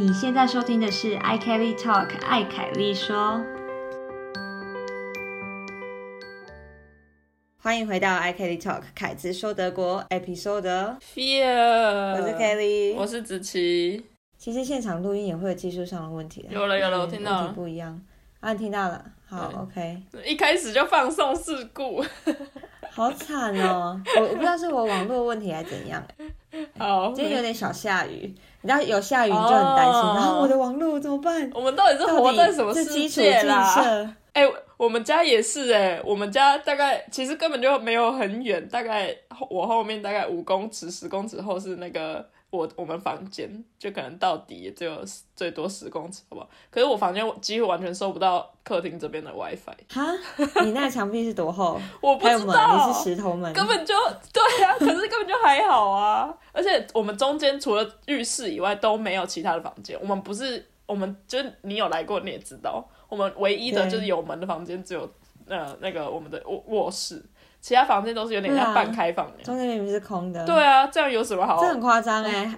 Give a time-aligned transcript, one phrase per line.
[0.00, 3.38] 你现在收听的是 i Kelly Talk 艾凯丽说，
[7.58, 14.06] 欢迎回到 i Kelly Talk 凯子说德国 Episode，Fear，我是 Kelly，我是子琪。
[14.38, 17.52] 其实现场录音也会有技术上的问题的，有了有了嗯我听到了。
[17.52, 18.00] 不一样。
[18.40, 22.02] 啊，你听到了，好，OK，一开始就放送事故，
[22.90, 24.00] 好惨哦！
[24.16, 26.02] 我我不知道是我网络问题还是怎样，
[26.78, 31.50] 好，今天有点小下雨，你知道有下雨你就很担心，哦然后我的网络怎么办？
[31.54, 33.64] 我们到底是活在什么世界啦？
[33.74, 39.14] 设，哎、我们家也是哎、我们家大概其实根本就没有很远，大概
[39.48, 45.02] 我后面大概五公尺、十公尺后是那个我我们房间，就可能到底也只有
[45.36, 46.48] 最多十公尺，好不好？
[46.70, 50.12] 可是我房间几乎完全收不到客厅这边的 WiFi，哈，
[50.64, 51.80] 你那个墙壁是多厚？
[52.02, 53.94] 我不知道，你是石头门，根本就
[54.32, 56.36] 对啊，可是根本就还好啊。
[56.52, 59.96] 而且我们中间除了浴室以外都没有其他的房间。
[60.00, 65.08] 我们不是，我们就是你有来过你也知道，我们唯一的就是有门的房间只有
[65.46, 67.24] 呃那个我们的卧卧室，
[67.60, 69.44] 其他房间都是有点像半开放那样。
[69.44, 71.68] 中间明明是空的，对，啊，这样有什么好这？
[71.68, 72.56] 很夸张哎。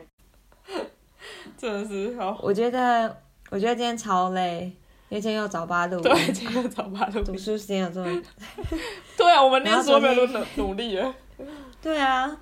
[1.58, 2.38] 真的是好。
[2.40, 3.16] 我觉得，
[3.50, 4.64] 我觉得今天超累，
[5.08, 8.22] 因为今天又早八录音，对，今天早八路读书时间有这么，
[9.16, 11.14] 对啊，我们念然后书没有昨努努力了。
[11.80, 12.36] 对啊，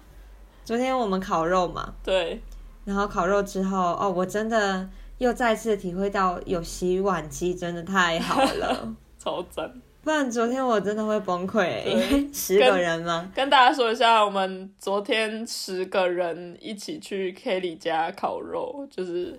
[0.64, 2.42] 昨天我们烤肉嘛，对，
[2.84, 4.88] 然后烤肉之后，哦，我真的
[5.18, 8.94] 又再次体会到有洗碗机真的太好了。
[9.18, 9.70] 超赞。
[10.02, 19.38] 不然昨天我真的会崩溃，对因为十个人吗，跟大家说一下，我们昨天十个人一起去 Kelly 家烤肉，就是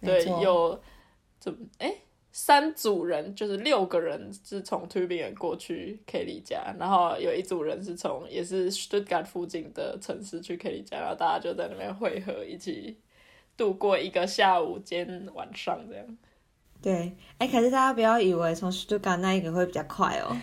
[0.00, 0.80] 对有
[1.38, 1.94] 怎么哎
[2.32, 12.96] 三组人，就是六个人是从 Tubingen 过去 Kelly 家，然后有一组人是从也是 Stuttgart 附近的城市去 Kelly 家，然后大家就在那边汇合，一起
[13.56, 16.04] 度过一个下午兼晚上这样。
[16.82, 20.34] 对，哎，可是大家不要以为从 Stuttgart 那一个会比较快哦，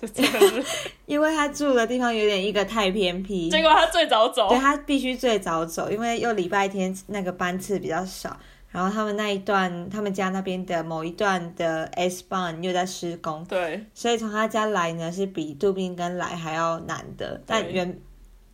[1.06, 4.48] 因为他住的地方有点一个太偏僻，结果他最早走。
[4.50, 8.36] 对，他必须最早走，因为又礼拜天那个班次比较少，
[8.70, 13.86] 然后他们那一段，他们家那边的某一段的 S 班又在施工，对。
[13.94, 17.98] 所以从他家来呢是比杜宾根来还要难的，但原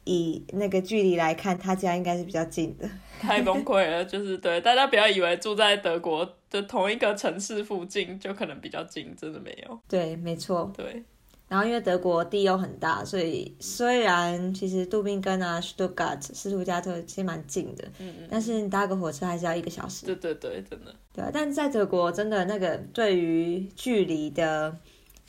[0.04, 2.88] 以那个距离来看，他家应该是比较近的。
[3.20, 6.28] 太崩溃了，就是对大家不要以为住在德国
[6.60, 9.80] 的同一个城市附近就可能比较近，真的没有。
[9.88, 10.70] 对，没错。
[10.76, 11.02] 对
[11.46, 20.06] 然后因为德国地又很大，所以虽然其实杜宾根啊、Stuttgart、斯图加特其实蛮近的，嗯嗯，但是你搭个火车还是要一个小时。
[20.06, 24.74] 对对对，真的，对啊，但是在德国真的那个对于距离的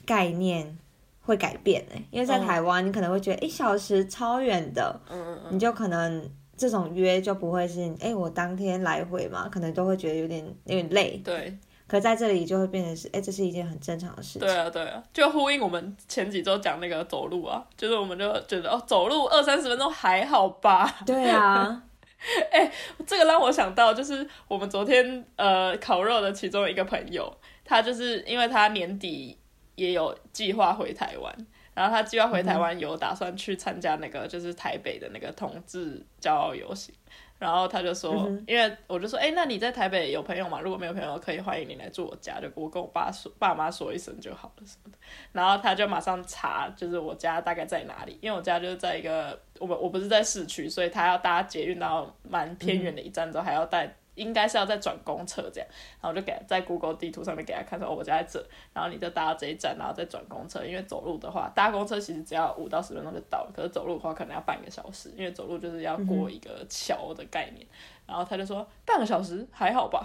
[0.06, 0.78] 概念
[1.22, 11.22] 会改变哎，因为在嗯台湾你可能会觉得一小时超远的，嗯嗯嗯，你就可能这种约就不会是哎我当天来回嘛，可能都会觉得有点有点累。
[11.24, 11.58] 对
[11.88, 14.42] 可在这里就会变成是哎这是一件很正常的事情。
[14.42, 21.00] 对啊对啊，就呼应我们前几周讲那个走路啊，就是我们就觉得哦，走路二三十分钟还好吧。
[21.06, 21.84] 对啊，
[22.52, 22.72] 哎
[23.06, 27.32] 这个让我想到，就是我们昨天呃烤肉的其中一个朋友，
[27.64, 29.38] 他就是因为他年底
[29.76, 36.96] 也有计划回台湾，然后他计划回台湾游打算去参加那个就是台北的那个同志骄傲游行。
[37.38, 40.62] 然后他就说，嗯因为我就说，哎，那你在台北有朋友吗？
[40.62, 44.98] 如果没有朋友，可以欢迎你来住我家，就我跟我爸说，爸妈说一声就好了什么的。
[45.34, 53.94] 然后他就马上查，就是我家大概在哪里，因为我家就是在一个我们我不是在市区，所以他要搭捷运到蛮偏远的一站之后，还要带。
[54.16, 55.70] 应该是要再转公车这样，
[56.02, 67.66] 然后我就给在 Google 地图上面给他看说，哦，我家在这，然后你就搭到这一站，然后再转公车，因为走路的话，搭公车其实只要五到十分钟就到了，可是走路的话可能要半个小时，因为走路就是要过一个桥的概念。
[68.08, 70.04] 然后他就说半个小时还好吧，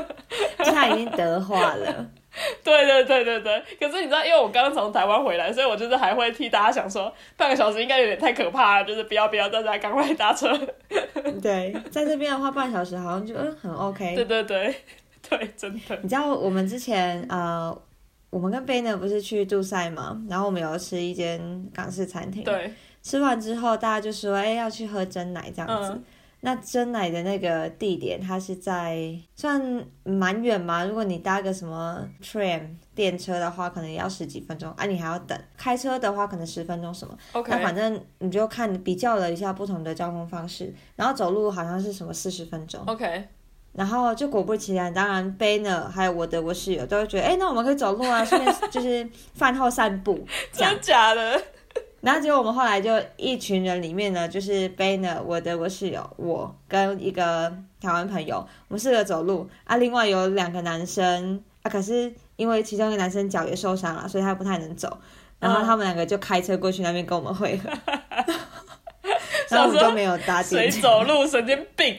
[0.58, 2.06] 他已经德化了。
[2.62, 10.52] 对对对对对，可是你知道，因为我刚从台湾回来，所以我就是还会替大家想说，半个小时应该有点太可怕了，就是不要不要，大家赶快搭车。
[11.40, 14.14] 对，在这边的话半小时好像就嗯很 OK。
[14.16, 14.74] 对对对
[15.26, 15.98] 对，真的。
[16.02, 17.74] 你知道我们之前呃，
[18.28, 22.70] 我们跟贝呢不是去杜塞嘛，然后我们有吃一间港式餐厅，对，
[23.02, 25.92] 吃完之后大家就说，哎、要去喝真奶这样子。
[25.92, 26.04] 嗯
[26.40, 30.84] 那真奶的那个地点，它是在算蛮远嘛。
[30.84, 32.60] 如果你搭个什么 tram
[32.94, 35.36] 电车的话，可能也要十几分钟啊，你还要等。
[35.56, 37.16] 开车的话，可能十分钟什么。
[37.32, 42.80] OK，那反正你就看比较了一下不同的交通方式，然后走路好像是什么四十分钟。
[42.86, 43.26] OK，
[43.72, 50.68] 然后就果不其然，当然 b a n e r 还有我的我室友都会觉得，哎，那我们可以走路啊，顺便 就是饭后散步真。
[50.68, 51.42] 的假的？
[52.00, 58.36] 然后结果我们后来就一群人里面呢，就是 Banner 我的我室友，我跟一个台湾朋友，
[58.68, 64.98] 我们四个走路啊，另外有两个男生啊，可是因为其中一个男生脚也受伤了，所以他不太能走，
[65.40, 67.70] 然后他们两个就开车过去那边跟我们会合，
[69.50, 71.96] 然后我们都没有搭谁电梯，走路神经病？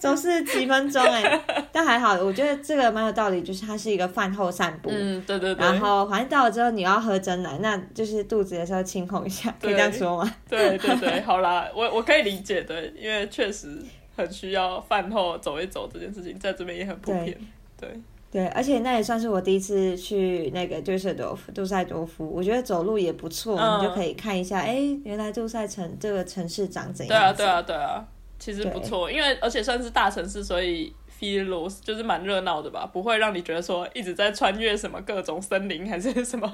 [0.00, 4.90] 走是几分钟哎、 但还好，我觉得这个蛮有道理，就是它是一个饭后散步。
[4.92, 5.64] 嗯，对对对。
[5.64, 10.34] 然后反正到了之后你要喝真奶，那就是肚子也是要清空一下，可以对这样说吗？
[10.48, 13.78] 对对对， 好啦，我我可以理解的，因为确实
[14.16, 17.36] 很需要饭后走一走这件事情，在这边也很普遍。
[17.78, 17.88] 对，
[18.30, 27.36] 对，而且那也算是我第一次去那个杜塞多夫，杜塞多夫，我觉得走路也不错，嗯你就可以看一下，哎，原来杜塞城这个城市长怎样对啊，样。
[27.36, 28.06] 对啊，对啊，
[28.40, 36.48] 其实不错，因为而且算是大城市，所以 feel 就是蛮热闹的吧，不会让你觉得说一直在穿越什么各种森林还是什么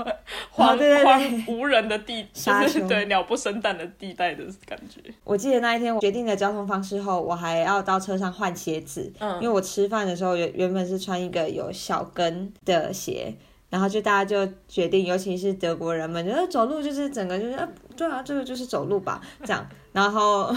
[0.51, 5.01] 荒、 荒无人的地，就是对鸟不生蛋的地带的感觉。
[5.23, 13.33] 我记得那一天我决定了交通方式后，我还要到车上换鞋子，嗯因为我吃饭的时候原原本是穿一个有小跟的鞋。
[13.69, 19.67] 然后就大家就决定，尤其是德国人们，觉得走路就是整个就是，啊，对啊，这个就是走路吧，这样。
[19.97, 20.55] 然后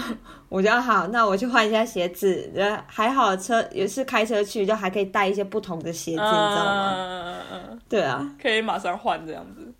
[0.50, 2.52] 我就好，那我去换一下鞋子。
[2.54, 6.92] 呃，还好车也是开车去，就还可以带一些不同的鞋子，你知道吗？
[6.94, 7.40] 嗯嗯
[7.70, 9.72] 嗯，对啊，可以马上换这样子。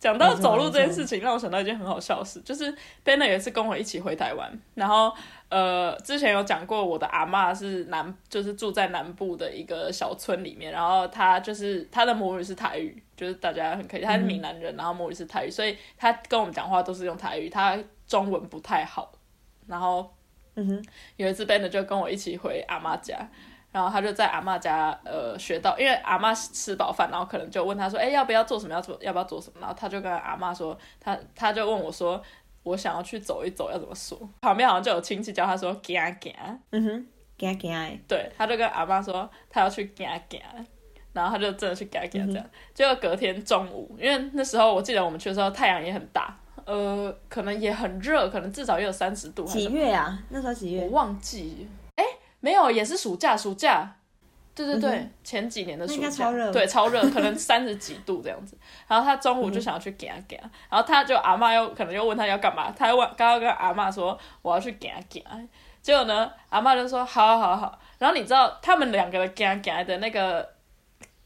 [0.00, 2.74] 讲到走路这件事情，让我想到一件很好笑的事，就是
[3.04, 5.12] Banner 有一次跟我一起回台湾，然后
[5.48, 17.78] 呃，之前有讲过我的阿嬷是南，就是住在南部的一个小村里面，然后她就是她的母语是台语，就是大家很可以，她是闽南人，然后母语是台语，所以她跟我们讲话都是用台语，她
[18.12, 19.10] 中文不太好，
[19.66, 20.14] 然后
[20.56, 20.84] 嗯哼，
[21.16, 23.26] 有一次 Banner 就跟我一起回阿妈家，
[23.70, 28.74] 然后他就在阿妈家呃学到，因为阿妈吃饱饭，然后可能就问他说，哎、要不要做什么？
[28.74, 29.60] 要做要不要做什么？
[29.60, 32.22] 然后他就跟阿妈说，他他就问我说，
[32.64, 34.18] 我想要去走一走，要怎么说？
[34.42, 37.06] 旁边好像就有亲戚教他说，行行，嗯哼，
[37.38, 40.38] 给他给他，对，他就跟阿妈说他要去行行。
[41.14, 50.18] 然后他就真的去行行这样，结果隔天中午，因为那时候我记得我们去的时候太阳也很大，呃，可能也很热，可能至少也有三十度几月啊？
[50.30, 50.82] 那时候几月？
[50.82, 50.90] 我？
[50.90, 52.04] 忘记，哎，
[52.40, 53.96] 没有，也是暑假，暑假，
[54.54, 58.56] 对对对，嗯前几年的暑假，超热对，超热，可能三十几度这样子。
[58.86, 65.38] 然后他中午就想要去给他给他，然后他就阿妈又可能又问他要干嘛，他又问刚刚跟阿妈说我要去给他给他，
[65.80, 70.48] 结果呢，阿妈就说好好好，然后你知道他们两个的给他的那个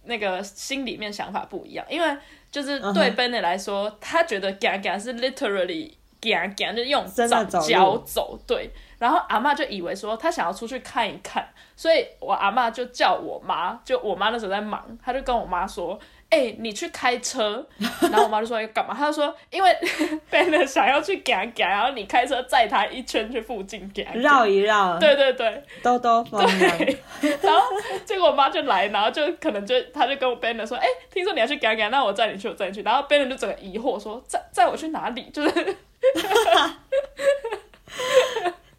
[0.04, 2.18] 那个心里面想法不一样，因为
[2.56, 5.92] 就是对 Benny 来说，他觉得 g a g a 是 literally
[6.22, 8.70] g a g a 就是用脚走路脚走，对。
[8.98, 17.64] 然后阿嬷就以为说他想要出去看一看，所以我阿嬷就叫我妈，就我妈那时候在忙，她就跟我妈说：“哎、你去开车。”
[18.02, 18.94] 然后我妈就说要干嘛？
[18.94, 19.76] 她就说因为
[20.30, 26.44] Ben 想要去 g a 然后你开车载他一圈去附近 a 绕一绕，对对对，兜兜风。
[26.58, 26.98] 对，
[27.42, 27.60] 然后
[28.04, 32.82] 结果我妈就来，然后就可能就她就跟我 Benner 说，哎、听说你要去 g a 那我载你去，我载你去。
[32.82, 35.30] 然后 Benner 就整个疑惑说，载载我去哪里？
[35.32, 35.48] 就是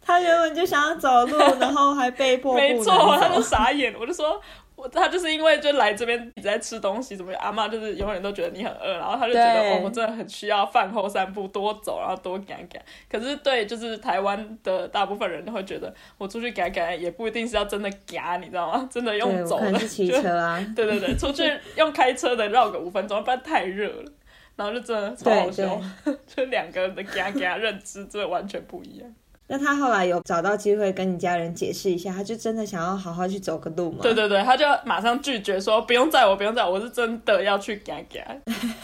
[0.04, 3.42] 他原本就想要走路，然后还被迫没错，他就。
[3.42, 3.94] 傻眼。
[3.98, 4.40] 我就说，
[4.78, 12.80] 我他就是因为就来这边一直在吃东西，怎么阿妈就是永远都觉得你很饿，然后他就觉得我真的很需要饭后散步，多走，然后多赶赶。
[13.10, 18.88] 可是对，就是台湾的大部分人都会觉得，我出去赶赶也不一定是要真的赶，你知道吗？
[18.88, 20.64] 真的，用走的，骑就车啊。
[20.76, 21.42] 对对对，出去
[21.76, 24.12] 用开车的绕个五分钟，不然太热了。
[24.54, 25.80] 然后就真的超好笑，
[26.26, 29.14] 就两个人的嘎嘎认知真的完全不一样。
[29.50, 33.98] 那他后来有找到机会跟你家人解释一下，他就真的想要好好去走个路吗？
[34.02, 38.20] 对对对，他就马上拒绝说不用载我，不用载我，我是真的要去嘎嘎。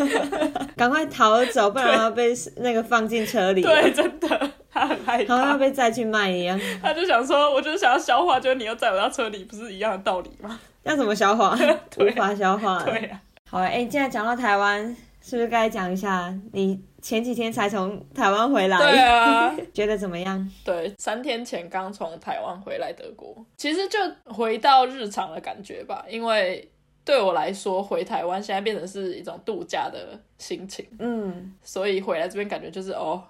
[0.75, 3.63] 赶快逃走，不然要被那个放进车里。
[3.63, 6.59] 对，，真的，他很害好像要，被载去卖一样。
[6.83, 10.59] 他就想说，我就是想要消化，就是你又载我到车里，不是一样的道理吗？
[10.85, 11.57] 要怎么消化？
[11.99, 12.83] 无法消化。
[12.83, 14.85] 对呀、好，哎、既然讲到台湾，
[15.23, 18.79] 是不是该讲一下你前几天才从台湾回来？
[18.79, 20.51] 对啊， 觉得怎么样？
[20.65, 26.67] 对，三天前刚从台湾回来德国，其实就回到日常的感觉吧，因为
[27.05, 33.23] 对我来说，回台湾现在变成是一种度假的心情，嗯，所以回来这边感觉就是哦，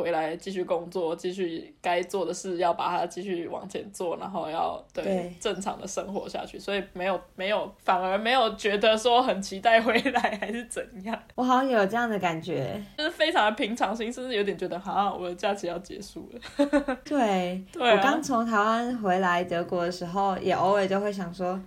[0.00, 12.82] 回来继续工作，继续该做的事要把它继续往前做，然后要对对正常的生活下去，所以没有没有反而没有觉得说很期待回来 还是怎样，我好像有这样的感觉。
[12.96, 16.96] 就是非常的平常心，甚至有点觉得哈，我的假期要结束了。
[17.04, 21.60] 对，对啊我刚从台湾回来德国的时候，也偶尔就会想说，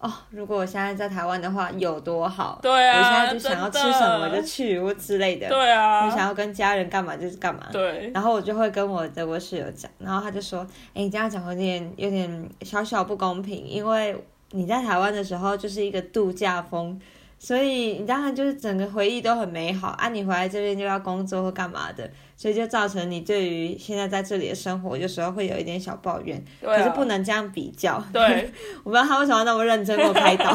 [0.00, 14.16] 哦，如果我现在在台湾的话有多好，对啊我现在就想要吃什么就去或之类的，对啊，我想要跟家人干嘛就是干嘛，对，然后我就会跟我德国室友讲，然后他就说：“哎，你这样讲有点有点小小不公平，因为
[14.52, 16.98] 你在台湾的时候就是一个度假风，
[17.42, 20.10] 所以你当然就是整个回忆都很美好啊。
[20.10, 26.40] 你回来这边就要工作或干嘛的，所以就造成你对于现在在这里的生活有时候会有一点小抱怨。
[26.60, 27.98] 对啊可是不能这样比较。
[28.12, 28.52] 对，
[28.84, 30.54] 我不知道他为什么那么认真给我开导，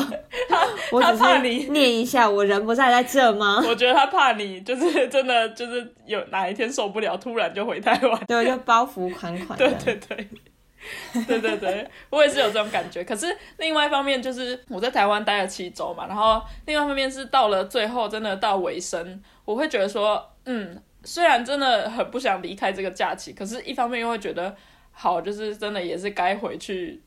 [0.92, 3.64] 我 只是你念一下，我人不在在这吗？
[3.68, 8.22] 我觉得他怕你就是真的就是有哪一天受不了，突然就回台湾。
[8.28, 9.68] 对，就包袱款款的。
[9.84, 10.16] 对对。
[10.18, 10.28] 对
[11.28, 13.04] 对对对，我也是有这种感觉。
[13.04, 13.28] 可是
[13.58, 24.56] 另外一方面就是我在台湾待了七周嘛，然后另外一方面是到了最后真的到尾声，我会觉得说，嗯，虽然真的很不想离开这个假期，可是一方面又会觉得
[24.92, 27.02] 好，就是真的也是该回去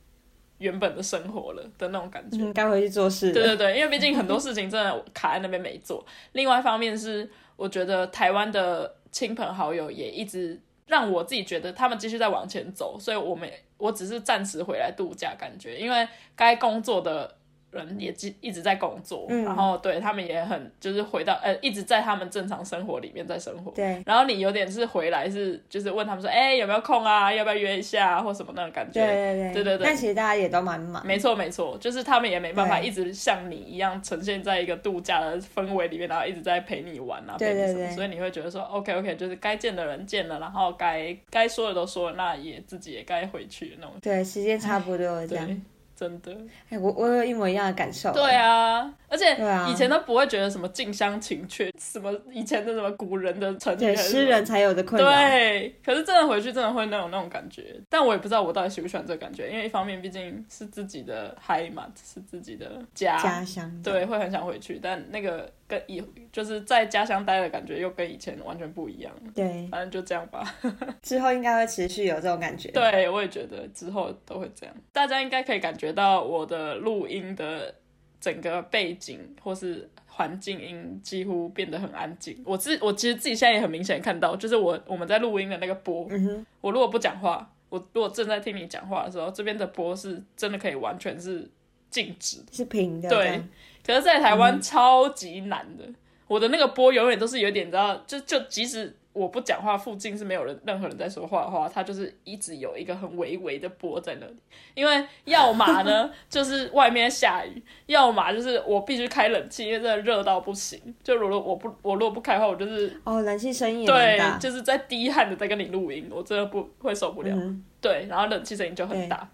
[0.58, 2.38] 原本的生活了的那种感觉。
[2.38, 3.32] 嗯，该回去做事。
[3.32, 6.04] 对对对，因为毕竟很多事情真的卡在那边没做。
[6.32, 17.37] 另外一方面是，我觉得台湾的亲朋好友也一直让我自己觉得他们继续在往前走，所以我们我只是暂时回来度假，感觉因为该工作的。
[17.70, 27.32] 人也一一直在工作，嗯然后对他们也很就是回到呃一直在他们正常生活里面在生活，对然后你有点是回来是就是问他们说，哎、有没有空啊？
[27.32, 29.04] 要不要约一下、啊、或什么那种感觉？
[29.04, 31.06] 对对对对对对但其实大家也都蛮忙。
[31.06, 43.94] 没错没错，就是他们也没办法一直像你一样呈现在一个度假的氛围里面，然后一直在陪你玩啊，对陪你什么，对对所以你会觉得说，OK OK，就是该见的人见了，然后该该说的都说了，那也自己也该回去那种。
[44.00, 45.62] 对，时间差不多这样。
[45.98, 46.36] 对，真的。
[46.70, 48.12] 哎，我我有一模一样的感受。
[48.12, 49.36] 对啊，而且
[49.70, 55.10] 以前都不会觉得什么近乡情怯，什么以前的什么古人的成语对，诗人才有的困扰。
[55.10, 63.82] 对，可是真的回去真的会那种那种感觉，但我也不知道我到底喜不喜欢这个感觉，因为一方面毕竟是自己的嗨嘛，是自己的家，家乡。
[63.82, 70.54] 对，会很想回去，但那个跟以就是在家乡待的感觉又跟以前完全不一样，对，反正就这样吧。
[71.02, 72.70] 之后应该会持续有这种感觉。
[72.72, 77.74] 对，我也觉得之后都会这样，大家应该可以感觉到我的录音的
[78.20, 79.88] 整个背景或是。
[80.10, 91.48] 环境音几乎变得很安静，我自我其实自己现在也很明显看到，就是我我们在录音的那个波，嗯哼，我如果不讲话，我如果正在听你讲话的时候，这边的波是真的可以完全是
[91.88, 92.46] 静止的。
[92.50, 93.08] 是平的。
[93.08, 93.40] 对，
[93.86, 95.84] 可是，在台嗯湾超级难的，
[96.26, 104.36] 我的那个波永远都是有点，你知道，就就即使我不讲话，附近是没有人任何人在说话的话，它就是一直有一个很微微的波在那里。
[104.74, 110.80] 因为要么呢， 就是外面下雨，要么就是我必须开冷气，因为真的热到不行。
[111.02, 114.20] 就如果我不我如果不开的话，我就是哦，冷气声音也对，。
[114.38, 117.34] 就是在滴汗的在跟你录音，我真的不会受不了。
[117.34, 119.28] 嗯对，然后冷气声音就很大，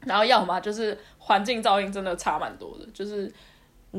[0.00, 3.30] 然后要么就是环境噪音真的差蛮多的，就是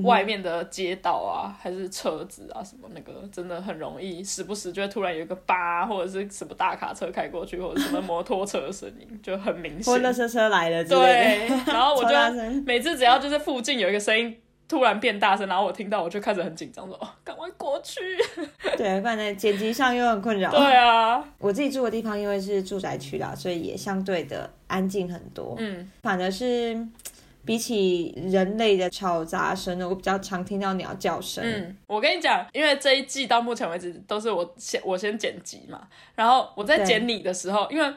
[0.04, 9.94] 外面的街道啊，还是车子啊什么那个，真的很容易时不时就会突然有一个叭，或者是什么大卡车开过去，或者什么摩托车的声音，就很明显。
[9.94, 14.38] 或垃圾车来了之类对。，然后我就每次只要就是附近有一个声音。
[14.68, 18.02] 突然变大声，然后我听到，我就开始很紧张，说：“哦，赶快过去。
[18.76, 20.50] 对，不然呢剪辑上又很困”扰。
[20.50, 25.54] 对啊，我自己住的地方因为是住宅区啦，所以也相对的安静很多。
[25.60, 26.76] 嗯，反而是
[27.46, 31.44] 比起人类的吵杂声呢，我比较常听到鸟叫声。
[31.44, 37.94] 嗯，我跟你讲，因为这一季到目前为止都是我先我先剪辑嘛，然后我在剪你的时候，因为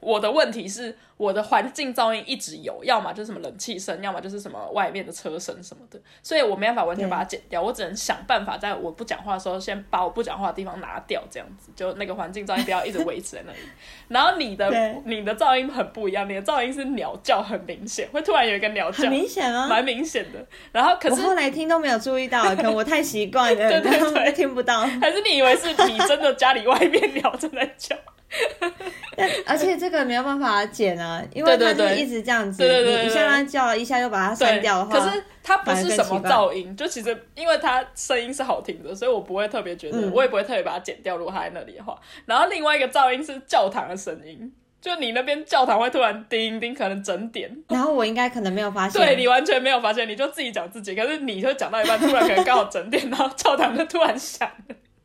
[0.00, 13.58] 我的问题是我的环境噪音一直有，要么就是什么冷气声，要么就是什么外面的车声什么的，所以我没办法完全把它剪掉，我只能想办法在我不讲话的时候，先把我不讲话的地方拿掉，这样子就那个环境噪音不要一直维持在那里。
[14.08, 14.70] 然后你的
[15.04, 19.66] 你的噪音很不一样，你的噪音是鸟叫，很明显，会突然有一个鸟叫很，明显啊。
[19.68, 20.46] 蛮明显的。
[20.72, 24.80] 然后可是我后来听都没有注意到，可能 我太习惯了，对对对听不到。
[25.00, 27.96] 还是你以为是你真的家里外面鸟正在叫？
[29.16, 41.16] 但而且这个没有办法剪啊，因为它就是一直这样子，对对对对你一下让它叫，一下又把它删，掉的话，可是它不是什么噪音，就其实因为它声音是好听的，所以我不会特别觉得，嗯我也不会特别把它剪掉。
[41.16, 47.50] 如果它在那里的话，然后另外一个噪音是教堂的声音，就你那边教堂会突然叮叮，可能整点。
[47.68, 54.48] 然后我应该可能没有发现，对你完全没有发现，你就自己讲自己，可是你就讲到一半，突然可能刚好整点，然后 教堂就突然响。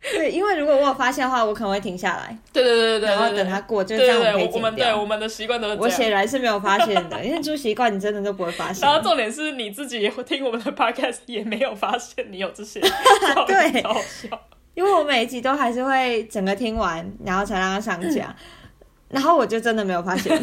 [0.12, 4.72] 对，因为如果我有发现的话，我可能会停下来，对对对对对，然后等它过，就这样可以剪掉。
[4.72, 5.88] 对我们的习惯都是我。
[5.88, 8.86] 显然是没有发现的，因为猪习惯你真的都不会发现。
[8.88, 12.82] 然后重点是你自己也会听我们的 podcast，也没有发现你有这些，
[13.48, 14.40] 对笑。
[14.74, 18.36] 因为我每一集都还是会整个听完，然后才让它上架，
[19.10, 20.36] 然后我就真的没有发现。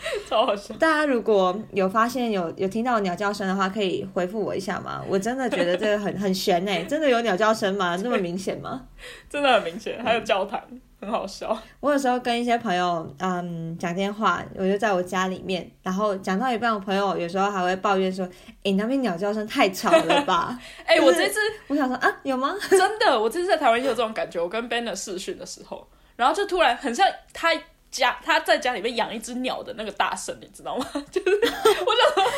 [0.28, 0.74] 超好笑。
[0.76, 5.02] 大家如果有发现有有听到鸟叫声的话，可以回复我一下吗？
[5.08, 7.96] 我真的觉得这个很很悬哎、 真的有鸟叫声吗？
[8.02, 8.86] 那么明显吗？
[9.28, 10.60] 真的很明显，还有教堂，
[11.00, 11.56] 很好笑。
[11.80, 18.28] 我有时候跟一些朋友嗯讲电话，我就在我家里面，然后讲到一半，我朋友有时候还会抱怨说
[18.64, 21.38] ：“哎、那边鸟叫声太吵了吧哎、就是我这次？”
[21.68, 22.54] 我想说啊，有吗？
[22.70, 24.40] 真的，我这次在台湾也有这种感觉。
[24.40, 25.86] 我跟 Benner 视讯的时候，
[26.16, 27.50] 然后就突然很像他
[27.90, 30.86] 家他在家里面养一只鸟的那个大神，你知道吗？
[31.10, 32.32] 就是 我想说，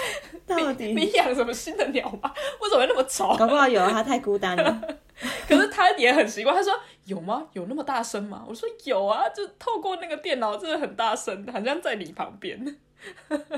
[0.47, 2.33] 到你底养什么新的鸟吗？
[2.61, 3.37] 为什么会那么吵？
[3.37, 4.81] 搞不好有，他太孤单了。
[5.47, 6.73] 可是他也很习惯，他说
[7.05, 7.47] 有吗？
[7.53, 8.45] 有那么大声吗？
[8.49, 12.77] 我说有啊，就透过那个电脑真的很大声，好像在你旁边。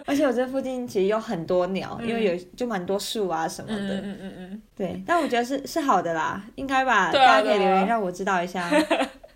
[0.06, 3.76] 而且我这附近其实有很多鸟，因为有就蛮多树啊什么的。
[3.76, 7.11] 嗯嗯嗯嗯，对，但我觉得是是好的啦，应该吧？
[7.12, 8.70] 大家可以留言让我知道一下。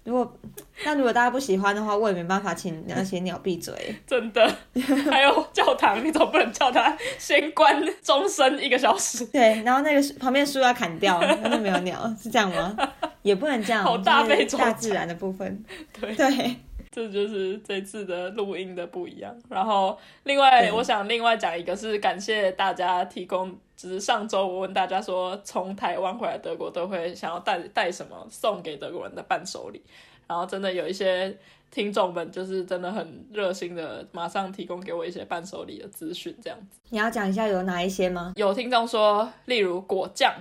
[0.06, 0.38] 如果
[0.84, 3.74] 那如果大家不喜欢的话，我也没办法请那些鸟闭嘴。
[4.06, 4.50] 真的。
[5.10, 12.76] 还有教堂，你总不能叫他先关终身一个小时，对，然后那个旁边树要砍掉，那就没有鸟，是这样吗？
[13.22, 15.64] 也不能这样， 好大就是费周章大自然的部分。
[16.00, 16.56] 对对，
[16.96, 19.36] 这就是这次的录音的不一样。
[19.50, 23.54] 然后另外，我想另外讲一个是感谢大家提供。
[23.76, 29.82] 只是上周我问大家说，从台湾回来德国都会想要带带什么送给德国人的伴手礼，
[30.26, 31.36] 然后真的有一些
[31.70, 36.80] 听众们就是真的很热心的，马上提供给我一些伴手礼的资讯，这样子。
[36.88, 38.32] 你要讲一下有哪一些吗？
[38.36, 40.32] 有听众说，例如果酱，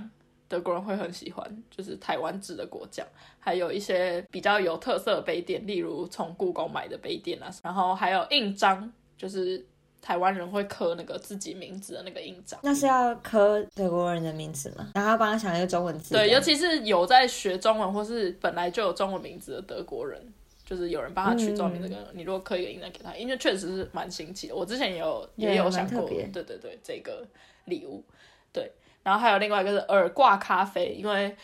[0.48, 3.06] 德国人会很喜欢，就是台湾制的果酱，
[3.46, 9.64] 还有一些比较有特色的杯垫，例如从故宫买的杯垫啊，然后还有印章，就是
[10.02, 12.60] 台湾人会刻那个自己名字的那个印章。
[12.64, 14.90] 那是要刻德国人的名字吗？
[14.96, 16.16] 然后要帮他想一个中文字。
[16.16, 20.20] 对，尤其是有在学中文或是本来就有中文名字的德国人，
[20.66, 24.56] 就是有人帮他取中文名字，跟、你如果刻一个印章给他，因为确实是蛮新奇的。
[24.56, 27.24] 我之前也有对也有想过，对对对，这个
[27.66, 28.04] 礼物，
[28.52, 28.72] 对。
[29.04, 31.38] 然后还有另外一个是耳挂咖啡，因为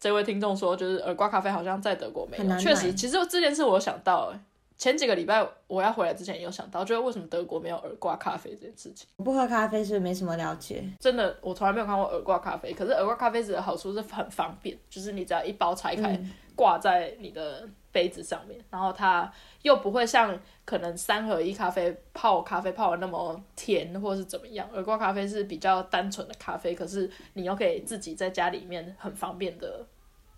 [0.00, 4.40] 这位听众说，就是耳挂咖啡好像在德国没有，确实，其实这件事我有想到、欸
[4.80, 9.06] 前几个礼拜我要回来之前也有想到，就是为什么德国没有耳挂咖啡这件事情。
[9.18, 10.82] 我不喝咖啡，是没什么了解。
[10.98, 12.72] 真的，我从来没有看过耳挂咖啡。
[12.72, 24.66] 可是耳挂咖啡的好处是很方便，就是你只要一包拆开，嗯挂在你的杯子上面，然后它又不会像可能三合一咖啡泡咖啡泡的那么甜或是怎么样。
[24.72, 29.84] 耳挂咖啡是比较单纯的咖啡，可是你又可以自己在家里面很方便的，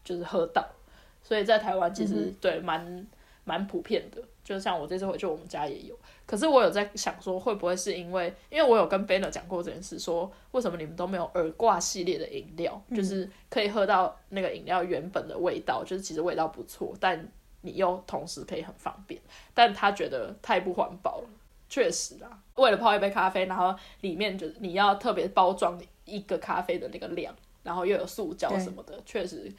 [0.05, 0.67] 就是喝到。
[1.23, 3.07] 所以在台湾其实、对蛮
[3.45, 5.97] 蛮普遍的，就像我这次回去，我们家也有。
[6.27, 17.29] 可是我有在想说，会不会是因为，因为我有跟 Banner 讲过这件事，说为什么你们都没有耳挂系列的饮料，就是可以喝到那个饮料原本的味道，就是其实味道不错，但
[17.61, 19.21] 你又同时可以很方便。
[19.55, 21.29] 但他觉得太不环保了，
[21.69, 29.53] 确实啊，为了泡一杯咖啡，然后里面就是你要特别包装一个咖啡的那个量，然后又有塑胶什么的，确实对，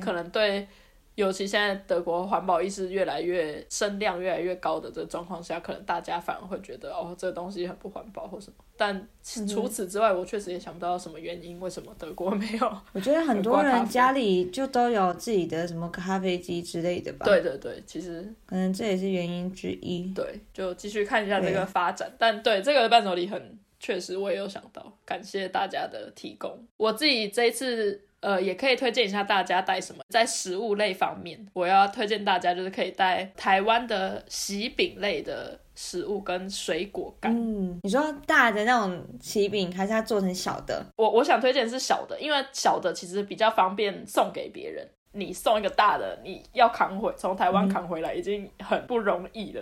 [0.00, 0.66] 可能对，
[1.14, 8.56] 尤其现在德国环保意识越来越声量越来越高的这个状况下，可能大家反而会觉得哦，这个东西很不环保或什么。
[8.76, 9.06] 但
[9.46, 12.78] 除此之外，我确实也想不到什么原因，为什么德国没有。
[12.92, 20.12] 我觉得很多人家里就都有自己的什么咖啡机之类的吧。，对对对，其实 可能这也是原因之一。
[20.14, 22.10] 对，就继续看一下这个发展。
[22.18, 26.58] 但对这个伴手礼很确实，我也有想到，感谢大家的提供。
[26.78, 28.00] 我自己这一次。
[28.22, 30.02] 呃，也可以推荐一下大家带什么。
[30.08, 37.34] 在食物类方面，我要推荐大家就是可以带台湾的喜饼类的食物跟水果干。
[37.36, 40.86] 嗯，你说大的那种喜饼，还是要做成小的？
[40.96, 44.88] 我我想推荐是小的，因为小的其实比较方便送给别人。
[45.14, 49.60] 你送一个大的，你要扛回从台湾扛回来已经很不容易了。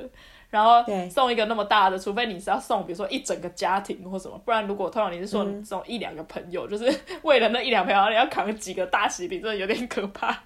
[0.50, 10.36] 然后对送一个那么大的，除非你是要送，比如说一整个家庭或什么，不然如果通常你是送送一两个朋友，就是为了那一两个朋友，你要扛几个大喜饼，真的有点可怕。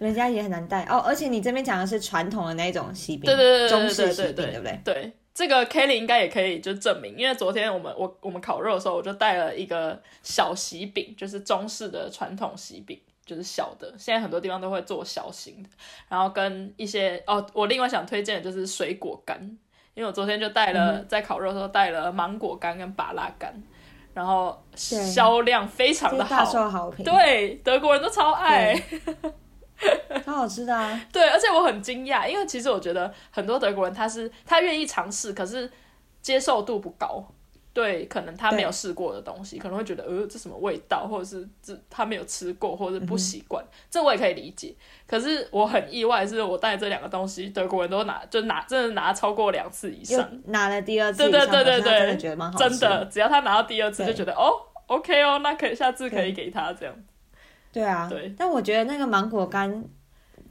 [0.00, 0.98] 人家也很难带哦。
[0.98, 4.80] 而且你这边讲的是传统的那种喜饼，对对对对中式喜饼，对对不对？
[4.84, 13.00] 对，这个 Kelly 应该也可以就证明，因为昨天我们我我们烤肉的时候，我就带了一个小喜饼，就是中式的传统喜饼。
[13.24, 15.68] 就是小的，现在很多地方都会做小型的，
[16.08, 19.38] 然后跟一些哦，我另外想推荐的就是水果干，
[19.94, 23.54] 因为我昨天就带了、在烤肉的时候带了芒果干跟芭拉干，
[24.12, 28.74] 然后对销量非常的这是大好，受好评，，对，德国人都超爱。
[30.24, 31.00] 超好吃的啊。
[31.12, 35.68] 对，而且我很惊讶，因为其实我觉得很多德国人他是他愿意尝试，可是
[36.20, 37.24] 接受度不高。
[37.74, 44.74] 对可能他对没有试过的东西，可能会觉得呃这什么味道，或者是这他没有吃过，或者是不习惯，这我也可以理解。
[45.06, 52.68] 可是我很意外，是我带这两个东西，德国人都拿就拿真的拿超过两次以上，拿了第二次对对以上，对真的觉得蛮好吃。
[52.68, 54.50] 真的，只要他拿到第二次就对觉得哦
[54.88, 56.44] OK 哦，那可以下次可以对。
[56.44, 56.94] 给他这样。
[57.72, 58.34] 对啊，对。
[58.36, 59.82] 但我觉得那个芒果干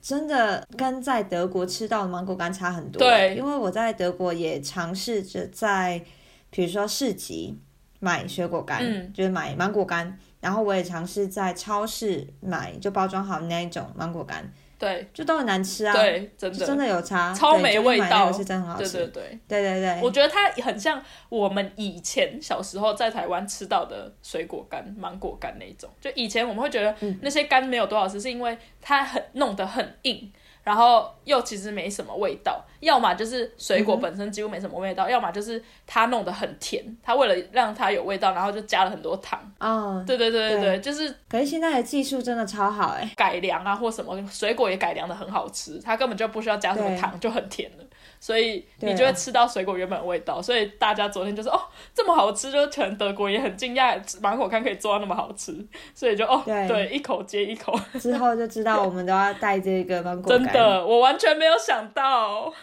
[0.02, 3.00] 真的跟在德国吃到的芒果干差很多。
[3.00, 3.36] 对。
[3.36, 6.04] 因为我在德国也尝试着在，
[6.52, 7.58] 比如说市集
[8.00, 15.94] 买水果干，嗯就是买芒果干，然后我也尝试在超市买就包装好那一种芒果干，对就都很难吃啊。
[15.94, 18.98] 对，真的真的有差，超没味道是真的很好吃。
[18.98, 19.40] 对对对。
[19.48, 25.90] 对对对我觉得它很像我们以前小时候在台湾吃到的水果干、芒果干那一种。
[26.02, 30.32] 就以前我们会觉得嗯那些干没有多好吃，是因为它很弄得很硬，
[30.64, 32.64] 然后又其实没什么味道。
[32.80, 39.40] 要么就是水果本身几乎没什么味道，要么就是它弄得很甜，它为了让它有味道，然后就加了很多糖。
[39.60, 47.86] 哦，对对对对对对，就是可是现在的技术真的超好哎、改良啊或什么水果也改良的很好吃，它根本就不需要加什么糖，就很甜了。
[48.22, 51.60] 所以你就会吃到水果原本的味道，所以大家昨天就说哦
[51.94, 55.54] 这么好吃，就可能德国也很惊讶芒果干可以做到那么好吃，
[55.96, 60.44] 所以就哦对一口接一口，之后就知道我们都要带这个 芒果干。
[60.46, 62.54] 真的我完全没有想到。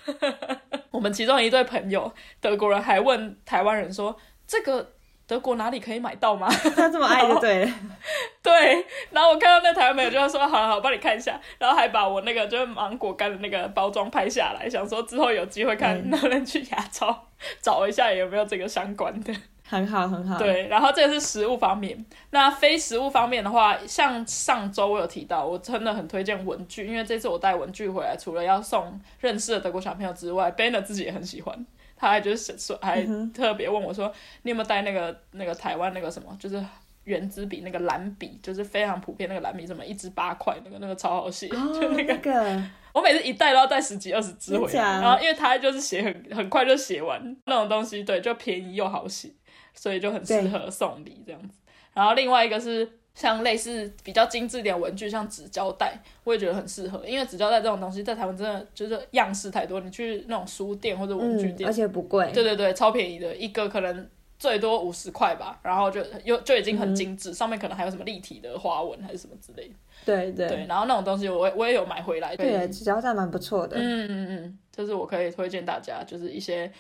[0.93, 4.17] 我们其中一对朋友德国人还问台湾人说
[4.47, 4.93] 这个。
[5.29, 6.49] 德国哪里可以买到吗？
[6.75, 7.71] 他这么爱就对了。
[8.43, 17.27] 对，然后我看到那台湾朋友就说：“好好，我帮你看一下。”然后还把我那个就是芒果干的那个包装拍下来，想说之后有机会看嗯能不能去亚超
[17.61, 19.35] 找一下有没有这个相关的。
[19.71, 20.39] 很好，很好。
[20.39, 22.03] 对，然后这个是食物方面。
[22.31, 31.67] 那非食物方面的话，像上周我有提到，我真的很推荐文具，因为这次我带文具回来，除了要送认识的德国小朋友之外，Banner 自己也很喜欢。
[31.99, 34.11] 他还就是说，还特别问我说
[34.43, 36.65] ：“你有没有带那个那个台湾那个什么，就是
[37.05, 42.15] 圆珠笔那个蓝笔，就是非常普遍那个蓝笔，什么一支八块那个那个超好写，哦， 就那个。
[42.15, 42.63] 那个，
[42.95, 49.29] 我每次一带都要带十几二十支回来，然后因为它就是写很很快就写完那种东西，对，就便宜又好写，
[49.75, 51.59] 所以就很适合送礼这样子。
[51.95, 62.31] 然后另外一个是像类似比较精致点文具，像纸胶带，我也觉得很适合，因为纸胶带这种东西在台湾真的就是样式太多，你去那种书店或者文具嗯，店，而且不贵。
[62.33, 64.09] 对对对，超便宜的，一个可能。
[64.41, 69.75] 最多五十块吧，然后就又就已经很精致，上面可能还有什么立体的花纹还是什么之类的。
[70.05, 72.37] 对对对，然后那种东西我也我也有买回来。
[72.37, 73.77] 对，纸胶带蛮不错的。
[73.77, 76.71] 嗯嗯嗯，就是我可以推荐大家，就是一些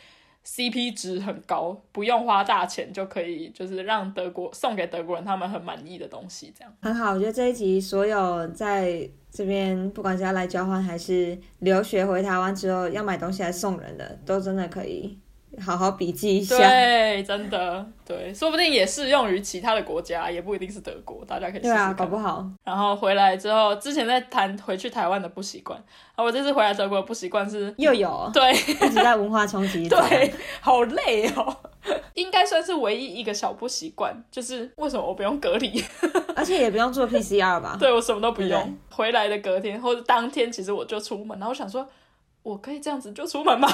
[0.49, 6.75] CP 值很高，不用花大钱就可以，就是让德国送给德国人他们很满意的东西，这样。
[6.81, 15.19] 很好，我觉得这一集所有在这边，不管是要来交换还是留学回台湾之后要买东西来送人的，都真的可以
[15.61, 16.57] 好好笔记一下。
[16.57, 21.93] 对，真的对，说不定也适用于其他的国家，也不一定是德国，大家可以试对啊。
[21.93, 22.45] 搞不好。
[22.65, 25.79] 然后回来之后，之前在谈回去台湾的不习惯，
[26.15, 29.89] 啊，我这次回来德国的不习惯是，又有对一直在文化冲击。
[29.89, 31.57] 对，好累哦。
[32.15, 35.83] 应该算是唯一一个小不习惯，就是为什么我不用隔离？
[36.35, 37.77] 而且也不用做 PCR 吧？
[37.79, 38.77] 对我什么都不用。
[38.91, 41.89] 回来的隔天或者当天，其实我就出门，然后我想说，
[42.49, 43.69] 我可以这样子就出门吗？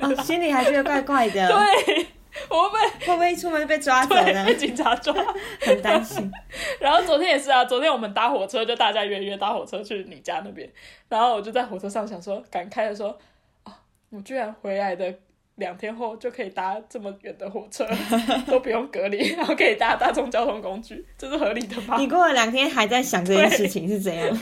[0.00, 2.06] 哦， 心里还觉得怪怪的，对，
[2.48, 4.54] 我被会不会一出门就被抓走对被呢？
[4.54, 5.14] 警察抓。
[5.60, 6.32] 很担心。
[6.80, 10.66] 然后昨天也是啊，昨天我们搭火车，就大家约约搭火车去你家那边，
[11.10, 13.18] 然后我就在火车上想说，感慨的说，
[13.64, 13.76] 啊，
[14.08, 15.14] 我居然回来的。
[15.56, 17.86] 两天后就可以搭这么远的火车，
[18.44, 21.94] 都不用隔离，然后可以搭大众交通工具，这是合理的吗？
[21.96, 24.36] 你过了两天还在想这件事情是怎样？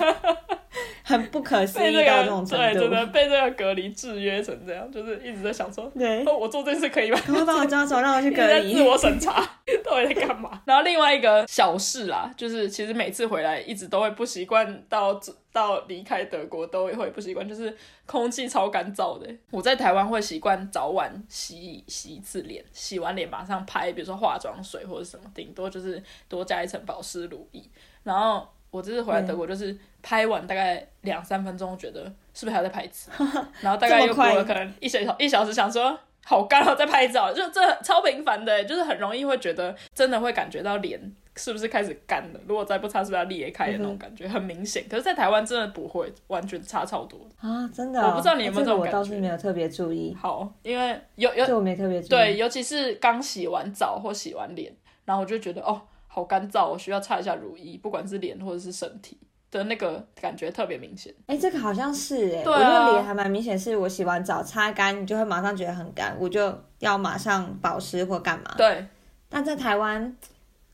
[1.05, 3.13] 很不可思议到这种程对，真的度。
[3.13, 7.19] 被这个隔离制约成这样，就是一直在想说，对，哦，我做这件事可以吗？
[7.27, 8.83] 赶快帮我抓走，让我去隔一直在自。
[8.83, 9.41] 我审查，
[9.85, 10.61] 到底在干嘛？
[10.67, 15.21] 然后另外一个小事啦，就是其实每次回来一直都会不习惯，到
[15.53, 19.27] 到离开德国都会不习惯，就是空气超干燥的。
[19.51, 27.63] 我在台湾会习惯早晚洗洗一次脸，洗完脸马上拍，比如说化妆水或者什么，顶多就是多加一层保湿乳液。
[28.03, 32.03] 然后我这次回来德国，就是拍完大概两三分钟，觉得
[32.35, 33.13] 是不是还要再拍一次？
[33.63, 35.97] 然后大概又过了可能一小一小时，想说。
[36.25, 42.39] 好干哦，再拍一次哦，就这超频繁的，就是很容易会觉得，真的会感觉到脸是不是开始干了？
[42.47, 44.85] 如果再不擦，是不是要裂开的那种感觉，很明显。
[44.89, 47.19] 可是，在台湾真的不会，完全差超多。
[47.41, 52.11] 啊，真的哦、我不知道你有没有这种感觉是没有特别注意，好，因为有有这我没特别注意。
[52.11, 54.73] 对，尤其是刚洗完澡或洗完脸，
[55.05, 55.83] 然后我就觉得哦，
[56.15, 59.17] 好干燥，我需要擦一下乳液，不管是脸或者是身体
[59.51, 61.11] 的那个感觉特别明显。
[61.25, 68.55] 哎、这个好像是哎、对啊我觉得脸还蛮明显，是我洗完澡擦干，你就会马上觉得很干，我就要马上保湿或干嘛。
[68.59, 68.87] 对
[69.31, 70.15] 但在台湾，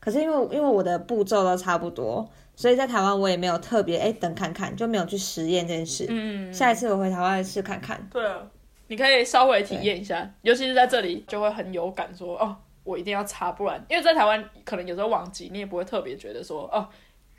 [0.01, 6.05] 可是因为因为我的步骤都差不多，所以在台湾我也没有特别哎等看看，就没有去实验这件事。
[6.09, 8.05] 嗯，下一次我回台湾试看看。
[8.11, 8.45] 对啊，
[8.87, 12.53] 你可以稍微体验一下，尤其是在这里就会很有感说哦，
[12.89, 16.87] 我一定要擦，不然因为在台湾可能有时候忘记，你也不会特别觉得说哦，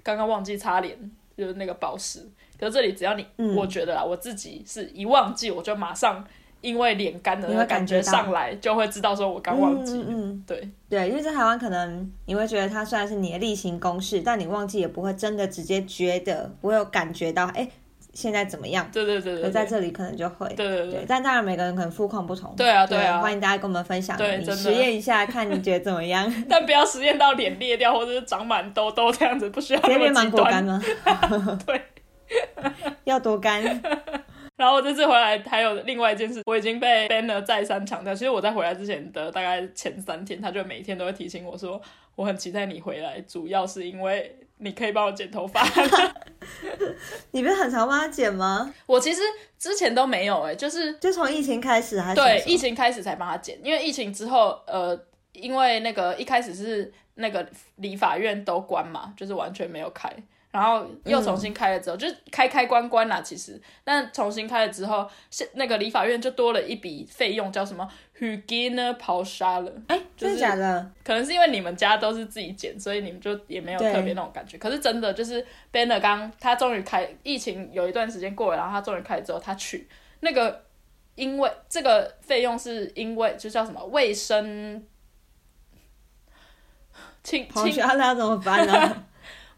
[0.05, 0.97] 刚刚忘记擦脸
[1.37, 2.25] 就是那个保湿。
[2.57, 6.25] 可是这里只要你，嗯我觉得啦，我自己是一忘记我就马上
[6.61, 9.95] 因为脸干的那你个感觉上来，就会知道说我刚忘记。
[9.95, 17.69] 嗯嗯对，对，因为在台湾可能你会觉得它虽然是你的例行公事，但你忘记也不会真的直接觉得，不会有感觉到哎
[18.13, 18.89] 现在怎么样。
[18.93, 20.49] 对对对对对，在这里可能就会。
[20.55, 22.55] 对对但当然每个人可能肤况不同。
[22.57, 26.33] 对啊对啊欢迎大家跟我们分享，你对真的实验一下，看你觉得怎么样？
[26.49, 30.81] 但不要实验到脸裂掉或者是长满痘痘这样子，不需要那接变么极芒 果干端。
[30.81, 31.59] 吗？
[31.67, 31.81] 对。
[33.05, 33.63] 要多干？
[34.57, 38.15] 然后我这次回来还有另外一件事，我已经被 Banner 再三强调。
[38.15, 41.81] 其实我在回来之前的大概前三天，他就每天都会提醒我说，
[42.15, 45.63] 我很期待你回来，主要是因为你可以帮我剪头发。
[47.33, 48.73] 你不是很常帮他剪吗？
[48.87, 49.21] 我其实
[49.59, 54.99] 之前都没有哎、就是就从疫情开始还是对疫情开始才帮他剪，因为疫情之后，呃，
[55.33, 57.47] 因为那个一开始是那个
[57.77, 60.11] 理法院都关嘛，就是完全没有开，
[60.51, 69.73] 然后又重新开了之后，就是开开关关啦，其实，但重新开了之后，现那个理法院就多了一笔费用，叫什么 hygiene 刨沙了。
[69.87, 70.91] 哎，就是真的假的？
[71.05, 74.59] 可能是因为你们家都是自己剪，所以你们就也没有特别那种感觉。
[74.59, 80.65] 可是真的就是 Banner 刚他终于开，疫情有一段时间过了，然后他终于开之后，他去那个，
[81.15, 84.85] 因为这个费用是因为就叫什么卫生
[87.23, 89.05] 清清跑去那要怎么办呢？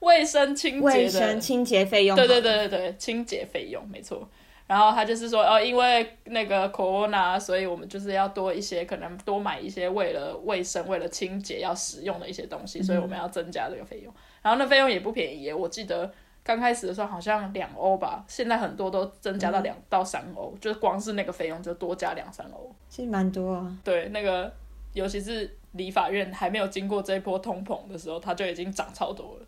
[0.02, 2.14] 卫生清洁卫的生清洁费用？
[2.14, 4.28] 对对对对对，清洁费用没错。
[4.66, 14.14] 然后他就是说，哦，因为那个 corona，所以我们就是要多一些，可能多买一些为了卫生、为了清洁要使用的一些东西，所以我们要增加这个费用。
[14.40, 16.10] 然后那费用也不便宜耶，我记得
[16.42, 22.74] 刚开始的时候好像两欧吧，现在很多都增加到两到三欧，就是光是那个费用就多加两三欧。
[22.88, 23.78] 其实蛮多啊。
[23.84, 24.50] 对，那个
[24.94, 29.46] 尤其是理法院还没有经过这一波通膨的时候，它就已经涨超多了。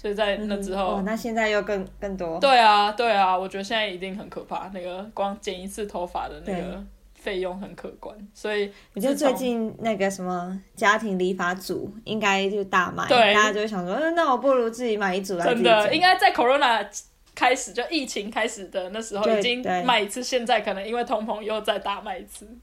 [0.00, 2.38] 所以在那之后，哦，那现在又更更多。
[2.40, 6.82] 对啊，对啊，我觉得现在一定很可怕，那个光剪一次头发的那个
[7.14, 16.00] 费用很可观，所以我觉得最近那个什么家庭理发组应该就大卖，对大家就会想说，嗯，那我不如自己买一组来真的应剪。
[16.00, 16.86] 该在 Corona
[17.34, 22.56] 开始就疫情开始的那时候已经对卖一次，现在可能因为通膨又再大卖一次，对，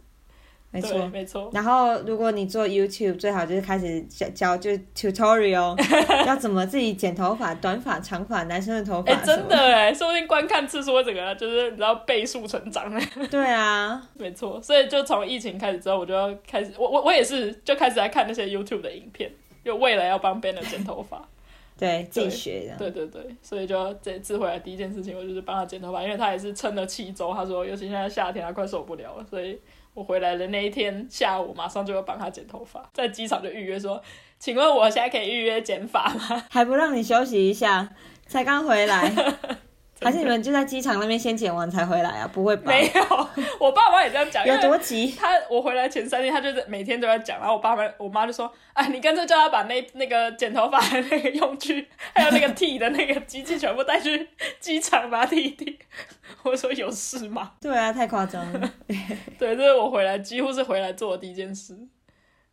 [0.69, 1.07] 没错。
[1.07, 1.49] 没错。
[1.53, 5.75] 然后，如果你做 YouTube，最好就是开始教教就是 tutorial，
[6.27, 12.91] 要怎么自己剪头发，短发、长发，男生的头发哎、真的哎，说不定观看次数会整个就是你知道倍数成长。
[13.31, 19.31] 对啊，没错，所以就从疫情开始之后，我就要开始，我我我也是就开始在看那些 YouTube 的影片，
[19.63, 21.25] 就为了要帮 Banner 剪头发。
[21.79, 22.75] 对自己学的。
[22.75, 29.59] 对对对，所以就这次回来第一件事情，我就是帮他剪头发，因为他也是撑了七周，他说尤其现在夏天，他快受不了了，所以
[29.97, 33.99] 我回来的那一天下午，马上就要帮他剪头发，在机场就预约说，
[34.37, 36.45] 请问我现在可以预约剪发吗？
[36.51, 37.89] 还不让你休息一下，
[38.27, 39.11] 才刚回来，
[40.01, 42.29] 还是你们就在机场那边先剪完才回来啊？
[42.31, 42.71] 不会吧？
[42.71, 43.29] 没有，
[43.59, 45.11] 我爸妈也这样讲，因有多急？
[45.17, 54.29] 他我回来前三天，他就是每天都在讲，然后我爸妈我妈就说，哎，你干脆叫他把那那个剪头发的那个用具，还有那个剃的那个机器全部带去
[54.59, 55.79] 机场把它剃一剃。
[56.43, 57.53] 我说有事吗？
[57.59, 58.71] 对啊，太夸张了。
[59.39, 61.75] 对，这是我回来几乎是回来做的第一件事。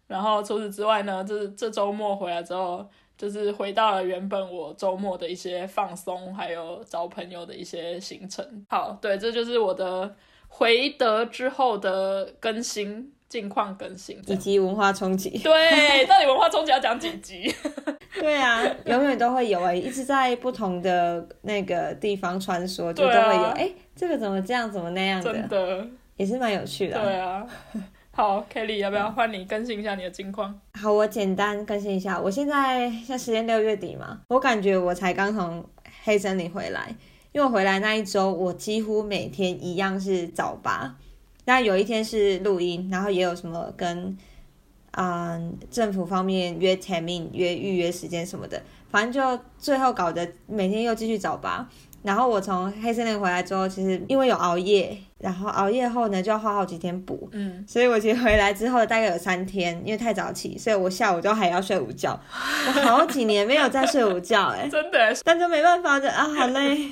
[0.07, 8.44] 然后除此之外呢，这这周末回来之后，就是回到了原本我周末的一些放松，还有找朋友的一些行程。
[8.68, 10.14] 好，对，这就是我的
[10.48, 14.20] 回德之后的更新近况更新。
[14.27, 15.31] 以及文化冲击。
[15.38, 17.55] 对，到底文化冲击要讲几集？
[18.20, 27.46] 对啊，永远都会有哎、一直在不同的那个地方穿梭，就都会有哎、这个怎么这样，怎么那样真的，的，也是蛮有趣的啊、对啊。
[28.16, 30.57] 好，Kelly，要不要换你更新一下你的近况？
[30.81, 35.64] 好，我简单更新一下，我现在现在时间六月底嘛，我感觉我才刚从
[36.05, 36.94] 黑森林回来，
[37.33, 40.96] 因为我回来那一周，我几乎每天一样是早八，
[41.46, 44.16] 那有一天是录音，然后也有什么跟
[44.92, 51.68] 嗯政府方面约 timing 约预约时间什么的，反正就最后搞得每天又继续早八。
[52.04, 62.12] 然后我从黑森林回来之后，其实因为有熬夜，然后熬夜后呢就要花好几天补，嗯，所以我其实回来之后大概有三天，因为太早起，所以我下午都还要睡午觉。
[62.68, 66.90] 我好几年没有再睡午觉哎、真的，但就没办法的啊，好累。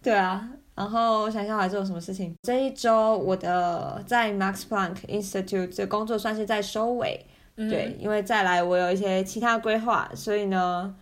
[0.00, 2.32] 对啊，然后我想想我还做了什么事情。
[2.42, 10.94] 这一周我的在 Max Planck Institute 的工作算是在收尾，嗯对，因为再来我有一些其他规划，所以呢，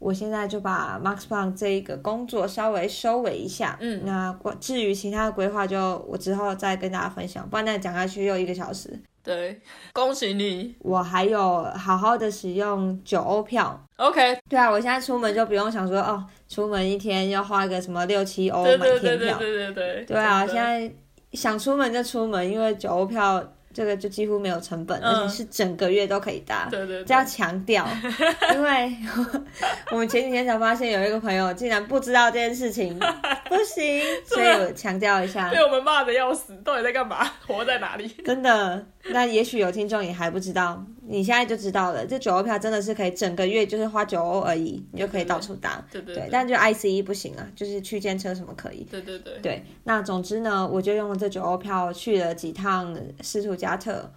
[0.00, 3.76] 我现在就把 Max Planck 这一个工作稍微收尾一下。
[3.80, 8.98] 嗯那关至于其他的规划，就我之后再跟大家分享，不然再讲下去又一个小时。
[9.22, 9.60] 对，
[9.92, 10.74] 恭喜你。
[10.78, 13.78] 我还有好好的使用九欧票。
[13.96, 19.38] OK，对啊，我现在出门就不用想说哦，出门一天要花个什么六七欧对买对对对天票。
[19.38, 20.04] 对对对。
[20.06, 20.90] 对啊，现在
[21.34, 26.68] 想出门就出门，因为九欧票这个就几乎没有成本，嗯而且是整个月都可以搭。
[26.70, 27.88] 对对这要对，强调，
[28.54, 28.92] 因为
[29.92, 32.98] 我们前几天才发现有一个朋友竟然不知道这件事情，
[33.48, 37.24] 不行，所以我强调一下被，我们骂的要死，到底在干嘛？
[37.46, 38.08] 活在哪里？
[38.24, 38.84] 真的。
[39.12, 42.06] 那也许有听众也还不知道，你现在就知道了。
[42.06, 45.84] 这九欧票真的是可以整个月就是花九欧而已，你就可以到处搭。
[45.90, 48.86] 对对对，但就 ICE 不行啊，就是区间车什么可以。
[48.90, 54.08] 对对对，对，那总之呢，我就用了这九欧票去了几趟斯图加特，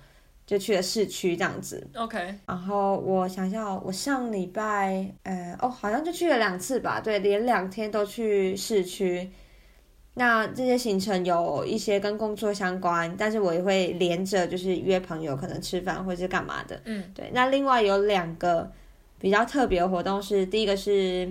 [0.45, 1.85] 就去了市区这样子。
[1.95, 9.31] OK，然后我想想哦，我上礼拜，呃，哦，好像就去了两次吧，对，连两天都去市区。
[10.15, 16.79] 那这些行程有一些跟工作相关，但是我也会连着就是约朋友，可能吃饭或者是干嘛的。
[16.85, 17.31] 嗯，对。
[17.33, 18.71] 那另外有两个
[19.19, 21.27] 比较特别的活动是，第一个是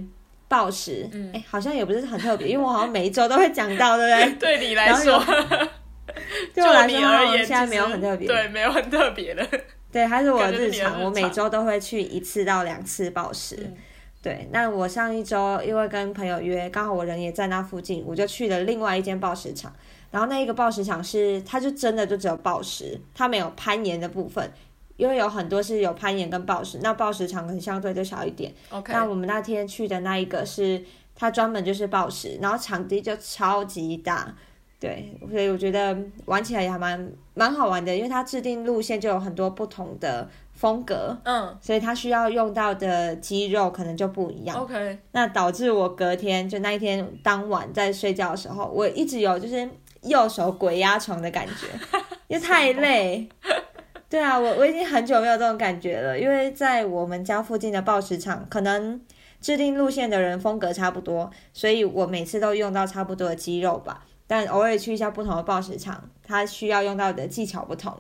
[0.49, 4.59] 暴食，嗯哎、好像也不是很特别，因为我好像每一周都会讲到，对不对？
[4.59, 5.23] 对你来说，
[6.53, 8.27] 对我来说，就你而言，现在没有很特别。
[8.27, 9.47] 对，没有很特别的。
[9.92, 13.57] 对，它是我的日常，我每常周都会去一次到两次暴食。
[13.61, 13.77] 嗯
[14.23, 19.75] 对，那我上一周因为跟朋友约，刚好我人也在那附近，我就去了另外一间暴食场。
[20.13, 24.49] 然后那一个暴食场是，它就真的就只有暴食，它没有攀岩的部分，
[24.97, 28.53] 因为有很多是有攀岩跟暴食，那暴食场可能相对就小一点。
[28.71, 30.81] OK，那我们那天去的那一个是，
[31.17, 34.33] 它专门就是暴食，然后场地就超级大，
[34.79, 40.29] 对，所以我觉得玩起来也还蛮蛮好玩的，因为它制定路线就有很多不同的
[40.62, 44.57] 风格，嗯所以他需要用到的肌肉可能就不一样。
[44.57, 49.68] ，OK，那导致我隔天就那一天当晚在睡觉的时候，我一直有就是
[50.03, 51.66] 右手鬼压床的感觉，
[52.29, 53.29] 因为太累。
[54.09, 59.01] 对啊，我我已经很久没有这种感觉了，因为在我们家附近的暴食场，可能
[59.40, 64.05] 制定路线的人风格差不多，所以我每次都用到差不多的肌肉吧。
[64.29, 67.92] 但偶尔去一下不同的暴食场，它需要用到的技巧不同，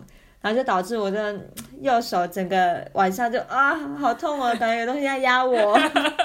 [0.42, 1.34] 然后就导致我的
[1.80, 5.78] 右手整个晚上就啊好痛哦，感觉有东西在压我。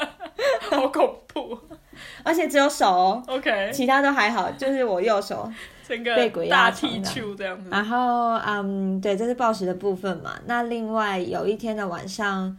[0.69, 1.57] 好恐怖。
[2.23, 5.49] 而且只有手哦，OK，其他都还好，就是我右手。
[5.87, 6.91] 整个被鬼压大床。
[7.69, 10.33] 然后，嗯，对，这是暴食的部分嘛。
[10.45, 12.57] 那另外有一天的晚上，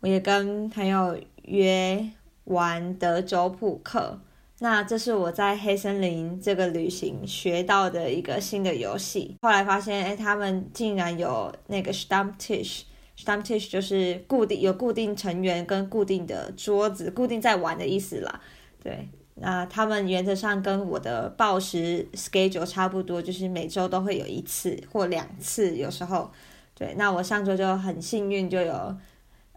[0.00, 2.06] 我也跟朋友约
[2.44, 4.18] 玩德州扑克。
[4.60, 9.36] 那这是我在黑森林这个旅行学到的一个新的游戏。
[9.42, 12.82] 后来发现，哎，他们竟然有那个 Stamptisch。
[13.16, 18.40] Stamptisch 就是固定有固定成员跟固定的桌子，固定在玩的意思啦。
[18.82, 26.30] 对，那他们原则上跟我的报时 schedule 差不多，就是每周都会有一次或两次，有时候。
[26.74, 28.96] 对，那我上周就很幸运，就有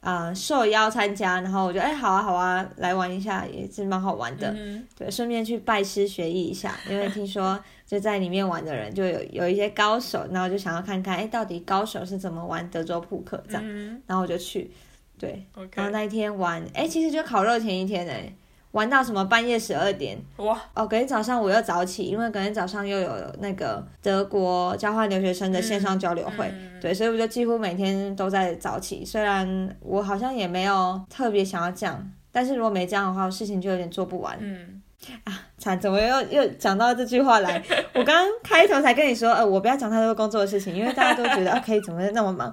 [0.02, 4.52] 呃受邀参加，然后我就哎好啊好啊，来玩一下也是蛮好玩的。
[4.52, 14.72] 嗯对，顺便去拜师学艺一下，因为听说就在里面玩的人就有有一些高手，然后就想要看看，哎，到底高手是怎么玩德州扑克这样，嗯然后我就去，
[15.20, 18.34] 对，然后那一天玩，哎，其实就烤肉前一天哎，
[18.72, 29.04] 玩到什么半夜十二点，哇，哦，隔天早上我又早起，因为隔天早上又有那个德国交换留学生的线上交流会，嗯对，所以我就几乎每天都在早起。
[29.04, 34.38] 虽然我好像也没有特别想要这样，但是如果没这样的话，事情就有点做不完。
[34.40, 34.82] 嗯，
[35.26, 37.62] 啊惨，怎么又又讲到这句话来？
[37.94, 42.52] 我刚刚开头才跟你说，呃，我不要讲太多工作的事情，因为大家都觉得啊，可以怎么那么忙，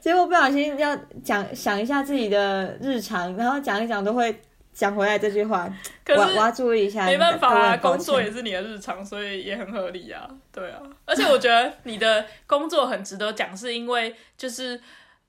[0.00, 4.36] 结果不小心要讲想一下自己的日常，然后讲一讲都会
[4.72, 5.72] 讲回来这句话，
[6.04, 7.06] 可是我我要注意一下。
[7.06, 10.28] 没办法啊，工作也是你的日常，所以也很合理啊。
[10.52, 14.80] 对啊，而且我觉得你的工作很值得讲，是因为就是。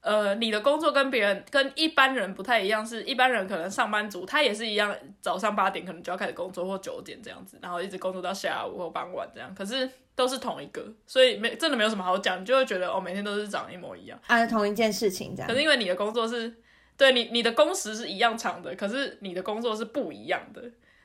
[0.03, 14.19] 呃，你的工作跟别人跟一般人不太一样，是一般人可能上班族，他也是一样，早上八点可能就要开始工作，或九点这样子，然后一直工作到下午或傍晚这样，可是都是同一个，所以没真的没有什么好讲，你就会觉得哦，每天都是长一模一样。
[14.25, 15.53] 啊，同一件事情这样可。
[15.53, 16.51] 是因为你的工作是，
[17.01, 20.61] 对你你的工时是一样长的，可是你的工作是不一样的，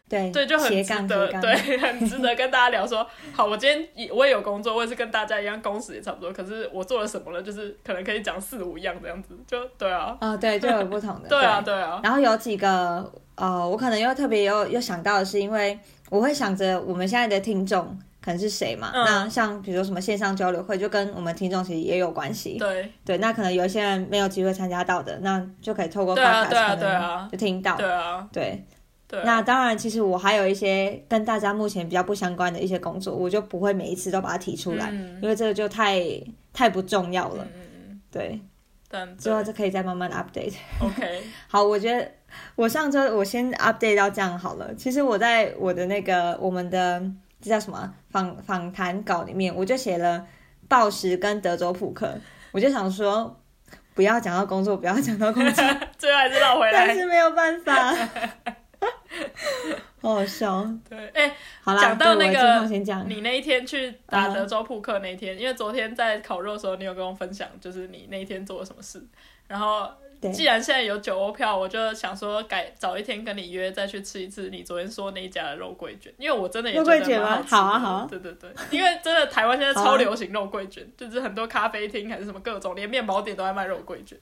[0.06, 7.42] 对对，就很斜值得，对，很值得跟大家聊说，好，我今天也我也有工作，我也是跟大家一样，工时也差不多，可是我做了什么呢？
[7.42, 11.28] 就是可能可以讲四五样这样子，就对啊，啊、对，就有不同的。
[11.30, 15.78] 对啊，对啊，然后有几个呃，我可能又特别又又想到的是，因为
[16.10, 18.90] 我会想着我们现在的听众可能是谁嘛。
[18.92, 22.58] 嗯那像比如说什么线上交流会，就跟我们听众其实也有关系。
[22.58, 27.76] 对对，那可能有一些人没有机会参加到的，那就可以透过对啊 podcast 对啊就听到。
[27.76, 28.64] 对啊，对，
[29.24, 36.02] 那当然，其实我还有一些跟大家目前比较不相关的一些工作，我就不会每一次都把它提出来，嗯因为这个就太
[36.52, 37.46] 太不重要了。
[38.10, 38.40] 对，
[38.88, 40.54] 但之后就可以再慢慢 update。
[40.80, 42.10] OK， 好，我觉得
[42.56, 44.74] 我上周我先 update 到这样好了。
[44.74, 47.00] 其实我在我的那个我们的
[47.40, 50.26] 这叫什么啊访访谈稿里面，我就写了
[50.68, 52.18] 暴食跟德州扑克，
[52.52, 53.40] 我就想说
[53.94, 55.64] 不要讲到工作，不要讲到工作，
[55.98, 56.72] 最后还是绕回来。
[56.86, 57.94] 但是没有办法，
[60.02, 60.68] 好好笑。
[60.88, 62.66] 对，哎、好啦，讲到那个。
[63.06, 69.04] 你那一天去打嗯德州扑克那一天，因为昨天在烤肉的时候，你有跟我分享，就是你那一天做了什么事。
[69.48, 77.56] 然后，对既然现在有九欧票，我就想说改早一天跟你约，再去吃一次你昨天说那一家的肉桂卷，因为我真的也肉觉得蛮好吃的。
[77.56, 78.06] 好啊好啊。
[78.08, 84.18] 对对对，因为真的台湾现在超流行肉桂卷，就是很多咖啡厅还是什么各种，连面包店都在卖肉桂卷。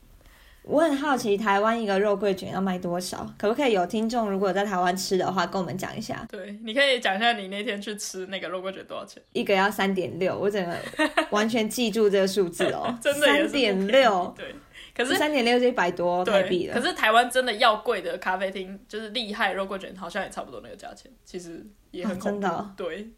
[0.66, 9.22] 我很好奇台湾一个肉桂卷要卖多少，可不可以有听众如果在台湾吃的话，跟我们讲一下，对，你可以讲一下你那天去吃那个肉桂卷多少钱？
[9.34, 10.74] 一个要三点六，我整个
[11.28, 12.96] 完全记住这个数字哦。
[12.98, 14.54] 真的三点六，对，
[14.94, 16.86] 可是三点六就一百多台币对，了可。
[16.86, 22.40] 是台湾真的要贵的咖啡厅，就是厉害肉桂卷，好像也差不多那个价钱，其实也很哦恐怖。
[22.40, 23.10] 真的哦对，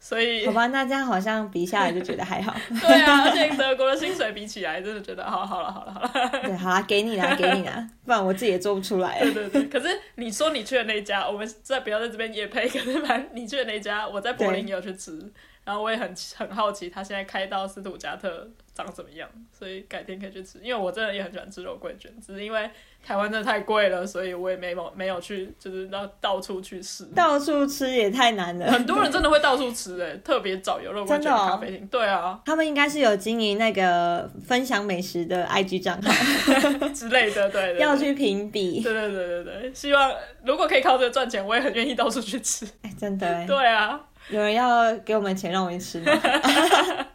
[0.00, 2.52] 所以好吧，那这样好像比下来就觉得还好。
[2.80, 6.28] 对啊， 而且德国的薪水比起来，真的觉得好好了好了好了。
[6.42, 9.20] 对，好啦，给你啦，给你啦， 不然我自己也做不出来。
[9.20, 15.30] 对对对，可是你说你去的那家，我们再不要在这边也配，可是反正你去的那家，我在柏林也有去吃，
[15.64, 18.50] 然后我也很很好奇，他现在开到斯图加特
[18.84, 22.68] 长怎么样，所以改天可以去吃，因为我真的也很喜欢吃肉桂卷，只是因为
[23.04, 27.04] 台湾真的太贵了，所以我也没有没有去，就是到到处去吃。
[27.14, 28.70] 到处吃也太难了。
[28.70, 31.86] 很多人真的会到处吃诶、特别找有肉桂卷的咖啡厅。
[31.86, 36.12] 对啊，他们应该是有经营那个分享美食的 IG 账号，
[36.94, 38.80] 之类的，对对对要去评比。
[38.82, 40.12] 对对对对对，希望
[40.44, 42.66] 如果可以靠这个赚钱，我也很愿意到处去吃。
[42.82, 46.12] 哎，真的哎，对啊，有人要给我们钱让我们吃吗？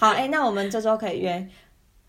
[0.00, 1.46] 好，哎，那我们这周可以约。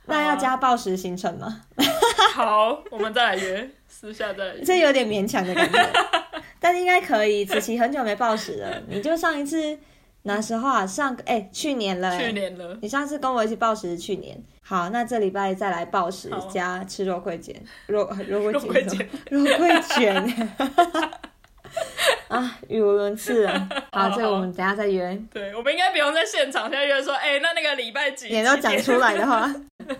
[0.05, 1.61] 那要加暴食行程吗？
[2.33, 4.63] 好，我们再来约，私下再来约。
[4.63, 5.89] 这有点勉强的感觉，
[6.57, 7.43] 但是应该可以。
[7.43, 9.77] 子琪很久没暴食了，你就上一次
[10.21, 10.87] 哪时候啊？
[10.87, 14.41] 上哎、去年了、哎去年了，你上次跟我一起暴食是去年。
[14.61, 17.53] 好，那这礼拜再来暴食加吃肉桂卷，
[17.87, 20.49] 肉肉桂卷，肉桂卷。
[22.27, 23.69] 啊，语无伦次啊。
[23.91, 25.17] 好，好这个我们等下再约。
[25.33, 28.27] 对，我们应该不用在现场现在约说，哎、那那个礼拜几？
[28.29, 29.53] 脸都几点讲出来的话。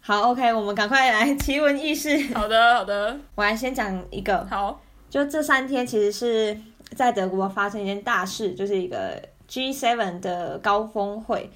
[0.00, 2.34] 好，OK，我们赶快来奇闻异事。
[2.34, 6.56] 好的，好的，我来先讲一个，好，就这三天其实是
[6.94, 9.18] 在德国发生一件大事，就是一个
[9.48, 11.50] G7 的高峰会。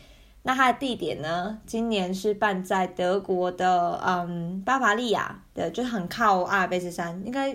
[0.45, 7.55] 那它的地点呢，今年是办在德国的嗯巴伐利亚的，就是很靠阿尔卑斯山，应该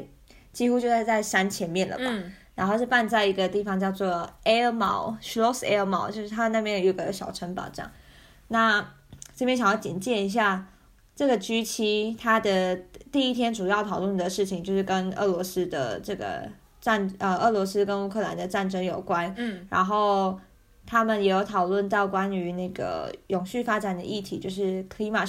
[0.54, 2.06] 几乎就在在山前面了吧。
[2.08, 7.91] 嗯，然后是办在一个地方叫做 Air Mall Schloss Air Mall，就是它那边有个小城堡这样。
[8.47, 8.88] 那
[9.36, 10.68] 这边想要简介一下
[11.16, 12.76] 这个 G 七，它的
[13.12, 16.47] 第一天主要讨论的事情就是跟俄罗斯的这个
[16.80, 20.39] 战呃俄罗斯跟乌克兰的战争有关，嗯，然后
[20.86, 25.26] 他们也有讨论到关于那个永续发展的议题，就是 climate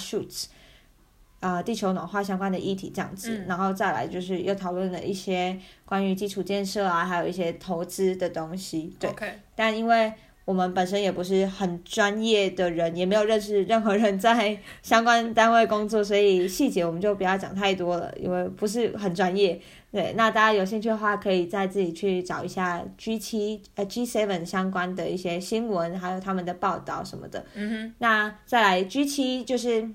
[1.44, 3.36] 呃，地球暖化相关的议题这样子。
[3.36, 8.96] 嗯然后再来就是又讨论了一些关于基础建设啊，还有一些投资的东西。
[8.98, 9.10] 对
[9.54, 10.10] 但因为
[10.46, 19.60] 我们本身也不是很专业的人，也没有认识任何人在相关单位工作，所以细节我们就不要讲太多了，因为不是很专业。
[19.92, 27.44] 对，那大家有兴趣的话，可以再自己去找一下 G 七呃 G seven 相关的一些新闻，还有他们的报道什么的。
[27.54, 29.88] 嗯哼那再来 G 七就是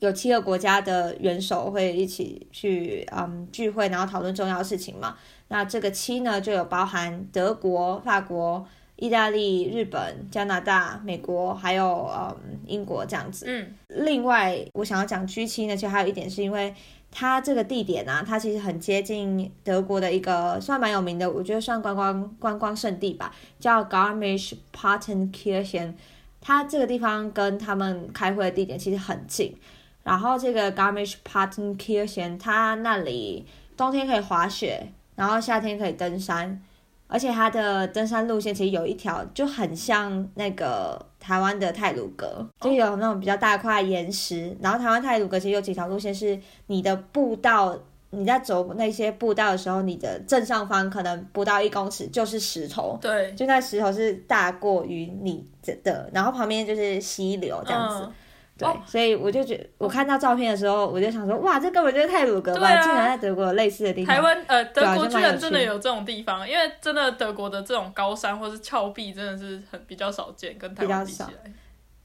[0.00, 5.16] 有七个国家的元首会一起去嗯聚会，然后讨论重要事情嘛。
[5.48, 12.36] 那这个七呢，就有包含德国、法国、意大利、日本、加拿大、美国，还有嗯
[12.66, 13.44] 英国这样子。
[13.48, 16.74] 嗯，另外，我想要讲 G 七呢，其实还有一点是因为
[17.10, 25.92] 它这个地点啊，它其实很接近德国的一个算蛮有名的，我觉得算观光观光胜地吧，叫 Garmisch-Partenkirchen。
[26.40, 29.54] 它这个地方跟他们开会的地点其实很近，
[30.02, 33.46] 然后这个 Garmisch-Partenkirchen，它那里
[33.76, 36.60] 冬天可以滑雪，然后夏天可以登山，
[37.06, 44.56] 而且它的登山路线其实有一条就很像那个台湾的泰鲁阁，就有那种比较大块岩石。
[44.60, 46.38] 然后台湾泰鲁阁其实有几条路线是
[46.68, 47.78] 你的步道
[48.10, 55.46] 你在走那些步道的时候，你的正上方可能不到一公尺就是石头，对，就那石头是大过于你
[55.84, 58.04] 的，然后旁边就是溪流这样子。
[58.04, 58.12] 嗯
[58.60, 62.80] 对，哦所以我就觉得，我看到照片的时候，我就想说，哇，这根本就是泰鲁格吧？
[62.82, 64.14] 竟然在德国有类似的地方。
[64.14, 71.52] 台湾呃，德国居然真的有这种地方，因为真的德国的这种高山或是峭壁真的是很比较少见，跟台湾比较少来。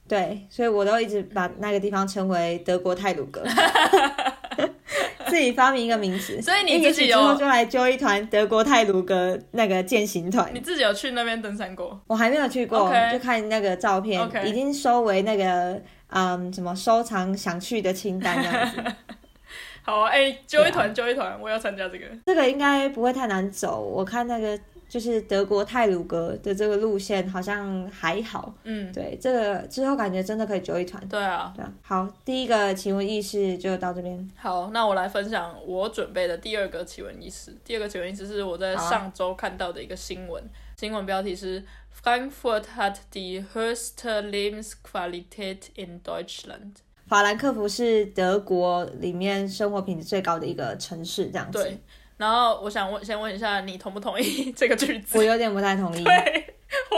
[0.08, 3.42] 对，所以我都一直把那个地方称为德国泰鲁格，
[5.26, 6.40] 自己发明一个名词。
[6.40, 10.60] 所以你自己之后就来揪一团德国泰鲁格那个践行团你。
[10.60, 12.00] 自己有去那边登山过？
[12.06, 18.84] 我还没有去过 OK 就看那个照片已经收为那个嗯什么收藏想去的清单这样子。
[19.84, 22.06] 好啊，哎、揪一团，揪一团，我要参加这个。
[22.26, 28.52] 这个应该不会太难走，我看那个就是德国泰鲁格的这个路线好像还好。
[28.64, 31.08] 嗯，对，这个之后感觉真的可以揪一团。
[31.08, 31.54] 对啊。
[31.56, 34.28] 对啊，好，第一个奇闻异事就到这边。
[34.36, 37.56] 好，那我来分享我准备的第二个奇闻异事。
[37.64, 40.44] 第二个奇闻异事是我在上周看到的一个新闻，
[40.76, 41.64] 新闻标题是
[42.06, 46.84] Frankfurt hat die höchste Lebensqualität in Deutschland。
[47.08, 51.64] 法兰克福是德国里面生活品质最高的一个城市，这样子。
[51.64, 51.80] 对，
[52.18, 55.18] 然后我想问，先问一下你同不同意这个句子？
[55.18, 56.04] 我有点不太同意。
[56.06, 56.55] 对
[56.92, 56.98] 我，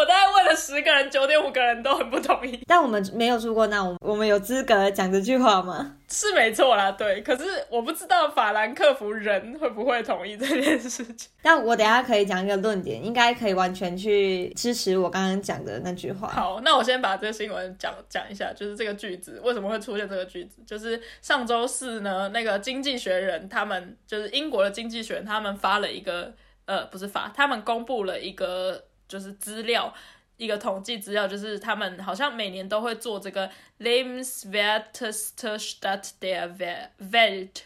[0.00, 5.96] 我大概问了十个人，九点五个人都很不同意， 但我们没有住过那，我们我们有资格讲这句话吗？
[6.10, 7.20] 是没错啦，对。
[7.20, 11.28] 可是我不知道法兰克福人会不会同意这件事情。
[11.42, 16.28] 但我等下可以讲一个论点，应该可以完全去支持我刚刚讲的那句话。
[16.28, 26.32] 好，那我先把这个新闻讲讲一下，就是这个句子为什么会出现这个句子，就是上周四呢，那个《经济学人》他们就是英国的《经济学人》，他们发了一个
[26.64, 29.92] 呃，不是发，他们公布了一个就是资料。
[30.36, 37.10] 一个统计资料，就是他们好像每年都会做这个 l e m s w e r t e s t e Stadt der We-
[37.10, 37.62] Welt，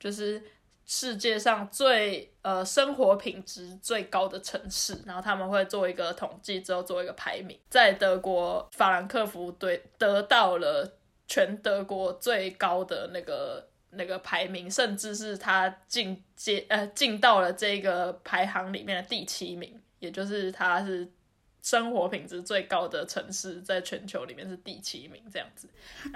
[0.00, 0.42] 就是
[0.84, 21.08] 世界上最呃生活品质最高的城市，然后他们会做一个统计之后做一个排名，在德国法兰克福对得到了全德国最高的那个那个排名，甚至是他进阶呃进到了这个排行里面的第七名，也就是它是。
[21.60, 25.68] 生活品质最高的城市，在全球里面是第七名，这样子。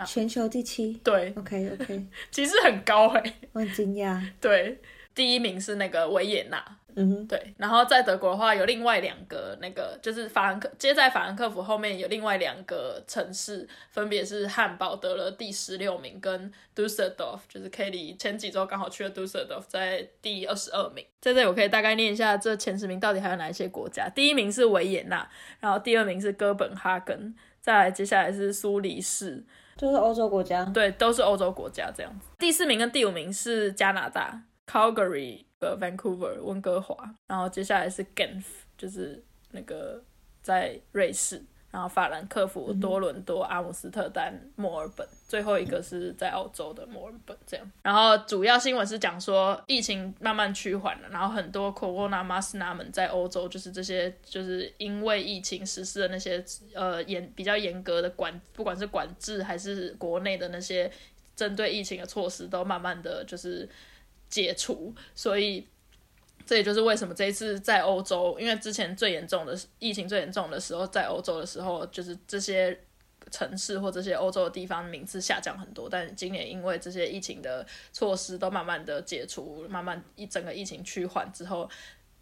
[0.06, 0.94] 全球第七。
[1.04, 4.24] 对，OK OK， 其实很高哎、我很惊讶。
[4.40, 4.80] 对，
[5.14, 21.04] 第一名是那个维也纳，嗯哼，对，然后在德国的话，有另外两个那个，就是法兰克，接在法兰克福后面有另外两个城市，分别是汉堡得了第十六名，跟 Dusseldorf，就是 Kelly 前几周刚好去了 Dusseldorf，在第二十二名。
[21.20, 24.08] 在这里我可以大概念一下这前十名到底还有哪一些国家。
[24.08, 25.28] 第一名是维也纳，
[25.60, 29.44] 然后第二名是哥本哈根，再来接下来是苏黎世，
[29.76, 30.64] 就是欧洲国家。
[30.66, 32.26] 对，都是欧洲国家这样子。
[32.38, 34.42] 第四名跟第五名是加拿大
[34.72, 36.96] ，Calgary、呃 Vancouver、温哥华，
[37.26, 38.44] 然后接下来是 Genf，
[38.78, 40.02] 就是那个
[40.40, 47.72] 在瑞士，然后法兰克福、多伦多、阿姆斯特丹、墨尔本，最后一个是在澳洲的墨尔本这样。
[47.82, 56.42] 然后主要新闻是讲说疫情慢慢趋缓了，然后很多 Corona Masna 们在欧洲就是这些就是因为疫情实施的那些
[56.74, 60.90] 呃严比较严格的管，不管是管制还是国内的那些
[61.36, 63.68] 针对疫情的措施，都慢慢的就是
[64.32, 65.68] 解除，所以。
[66.44, 72.76] 这也就是为什么这一次在欧洲，因为之前最严重的疫情最严重的时候，在欧洲的时候，就是这些
[73.30, 75.88] 城市或这些欧洲的地方名次下降很多。
[75.88, 81.70] 但今年因为这些疫情的措施都慢慢的解除，慢慢一整个疫情趋缓之后，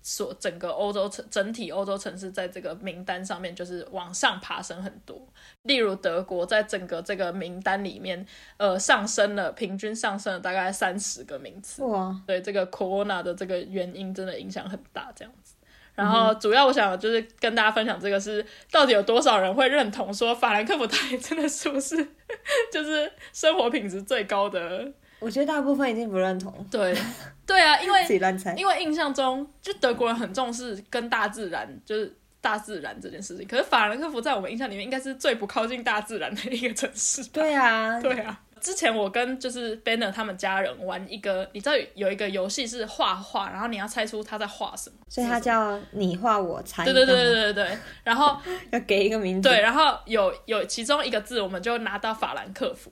[0.02, 5.20] 所整个欧洲城整体欧洲城市在这个名单上面就是往上爬升很多。
[5.62, 8.26] 例如德国在整个这个名单里面，
[8.56, 11.82] 呃，上升了平均上升了大概三十个名次。
[11.84, 15.54] 哇，对这个 corona 的这个原因真的影响很大，这样子。
[15.94, 21.96] 然后主要我想就是跟大家分享这个是到底有多少人会认同说法兰克福 大学真的是不是
[22.72, 24.90] 就是生活品质最高的？
[25.20, 26.96] 我觉得大部分已经不认同，对
[27.46, 28.54] 对啊， 因为自己乱猜。
[28.54, 32.16] 因为印象中就德国人很重视跟大自然就是。
[32.42, 37.28] 大自然这件事情，可是法兰克福在我们印象里面应该是最不靠近大自然的一个城市吧。
[37.34, 44.96] 对啊， 对啊，之前我跟就是 Banner 他们家人玩一个，你知道有一个游戏是画画，然后你要猜出他在画什么。
[45.06, 46.82] 所以它叫你画我猜。
[46.82, 48.34] 对对对对对对，然后
[48.72, 49.46] 要给一个名字。
[49.46, 52.90] 对，然后有有其中一个字，我们就拿到法兰克福，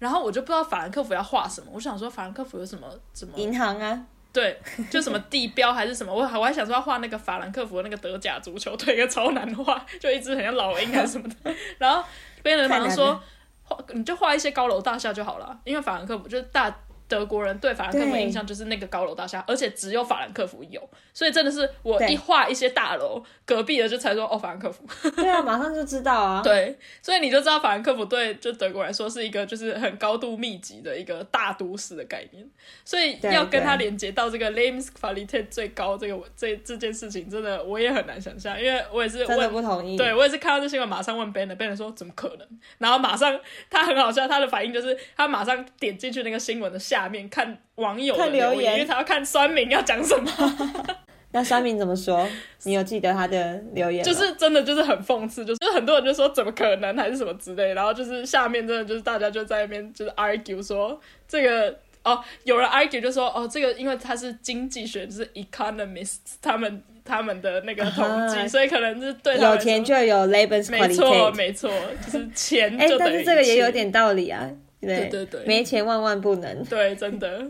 [0.00, 3.38] 然后我就不知道法兰克福要画什么，我想说法兰克福有什么什么？
[3.38, 11.54] 银行啊，对，就什么地标还是什么，我还我还想说要画那个法兰克福那个德甲足球队，一个超难画，就一只很像老鹰还是什么的。
[11.78, 12.02] 然后
[12.42, 13.22] 别人马上说，
[13.62, 16.74] 画你就画一些高楼大厦就好了，因为法兰克福就是大
[17.10, 20.80] 德国人对法兰克福对印象就是那个高楼大厦，而且只有法兰克福有，
[21.12, 24.84] 所以真的是我一画一些大楼，隔壁的就才说哦法兰克福。
[25.10, 26.40] 对啊，马上就知道啊。
[26.44, 32.48] 对，所以你就知道法兰克福对就德国来说是一个就是很高度密集的一个大都市的概念，
[32.84, 39.96] 所以要跟它连接到这个 Lebensqualität 最高这个这这件事情，真的我也很难想象，因为我也是真的问不同意。
[39.96, 42.46] 对我也是看到这新闻，马上问 Ben，Ben 说怎么可能？
[42.78, 43.36] 然后马上
[43.68, 50.30] 他很好笑，他的反应就是他马上点进去那个新闻的下面看网友的看留言因为他要看酸民要讲什么，
[51.32, 52.26] 那酸民怎么说？
[52.64, 54.04] 你有记得他的留言？
[54.04, 61.78] 就是真的就是很讽刺，就是很多人就说怎么可能还是什么之类，然后就是下面真的就是大家就在那边就是 argue 说这个。
[62.02, 71.30] 哦，有人 argue 就说哦，这个因为他是经济学，就是 economists 他们他们的那个统计啊所以可能是对有钱就有 labor 没错。
[71.32, 71.70] 没错，
[72.06, 74.50] 就是钱哎、但是这个也有点道理啊。
[74.80, 76.64] 对对对对没钱万万不能。
[76.64, 77.46] 对，真的。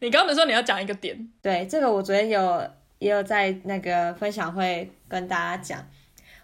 [0.00, 2.66] 你刚刚说你要讲一个点， 对，这个我昨天有
[2.98, 5.86] 也有在那个分享会跟大家讲。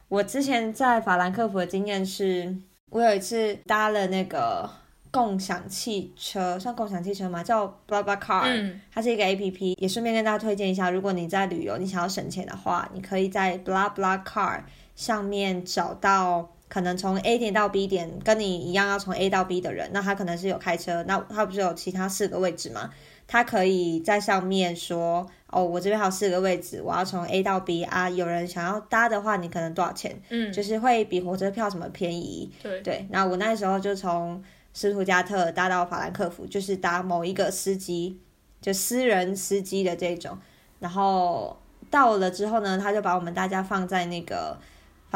[0.08, 2.54] 我之前在法兰克福的经验是，
[2.90, 4.70] 我有一次搭了那个
[5.10, 7.42] 共享汽车，算共享汽车吗？
[7.42, 14.60] 叫 BlaBlaCar，、嗯它是一个 A P P，也顺便跟大家推荐一下，如果你在旅游，你想要省钱的话，你可以在 BlaBlaCar
[14.94, 22.90] 上面找到可能从 A 点到 B 点跟你一样要从 A 到 B 的人，那他可能是有开车，那他不是有其他四个位置吗？
[23.28, 30.20] 他可以在上面说，哦，我这边还有四个位置，我要从 A 到 B 啊，有人想要搭的话，你可能多少钱？
[30.28, 32.52] 嗯，就是会比火车票什么便宜。
[32.62, 34.42] 对，对，那我那时候就从
[34.72, 38.20] 斯图加特搭到法兰克福，就是搭某一个司机，
[38.60, 40.38] 就私人司机的这种。
[40.78, 41.56] 然后
[41.90, 44.56] 到了之后呢，他就把我们大家放在那个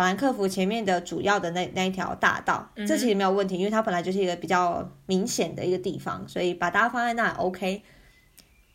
[0.01, 7.83] 法兰克福前面的主要的那那一条大道，这其实没有问题，因为它本来就是一个比较明显的一个地方，所以把大家放在那 OK。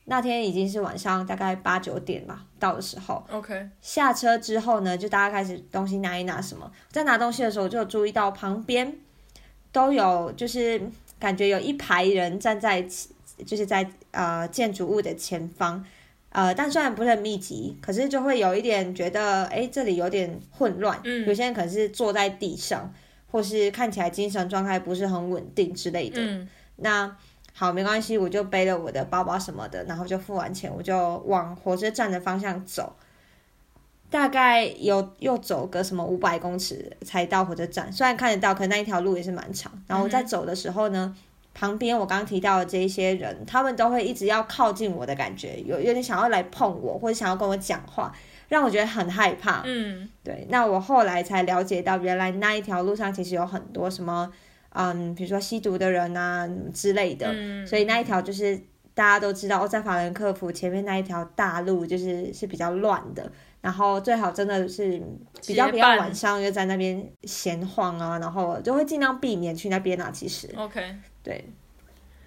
[0.04, 6.72] 那天已经是晚上大概八九点吧，到的时候，OK，下车之后呢，就大家开始东西拿一拿什么。
[6.92, 8.96] 在拿东西的时候，我就有注意到旁边
[9.72, 10.80] 都有，就是
[11.18, 12.84] 感觉有一排人站在，
[13.44, 15.84] 就是在呃建筑物的前方。
[16.36, 21.00] 呃，但虽然不是很密集，可是就会有一点觉得，哎，这里有点混乱。
[21.06, 22.94] 嗯有些人可能是坐在地上，
[23.32, 26.20] 或是看起来精神状态不是很稳定之类的。
[26.20, 27.16] 嗯那
[27.54, 32.94] 好，没关系，我就背了我的包包什么的，然后就付完钱，我就往火车站的方向走。
[34.10, 39.72] 大概有又走个什么五百公尺才到火车站，虽然看得到，可那一条路也是蛮长。
[39.88, 41.16] 然后我在走的时候呢，
[41.56, 48.14] 旁边我刚刚提到的这一些人，他们都会一直要靠近我的感觉，有有点想要来碰我，或者想要跟我讲话，
[48.50, 49.64] 让我觉得很害怕。
[49.66, 50.08] 嗯。
[50.22, 54.30] 对，那我后来才了解到，原来那一条路上其实有很多什么，
[54.74, 58.60] 嗯，比如说吸毒的人啊之类的，嗯，所以那一条就是
[58.96, 63.30] 大家都知道，哦，在法兰克福前面那一条大路就是是比较乱的，
[63.62, 65.00] 然后最好真的是
[65.46, 70.10] 比较比较晚上又在那边闲晃啊，然后就会尽量避免去那边啊。
[70.12, 70.82] 其实 OK，
[71.22, 71.46] 对，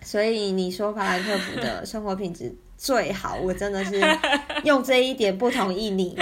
[0.03, 4.01] 所以你说法兰克福的生活品质最好，我真的是
[4.65, 6.17] 用这一点不同意你。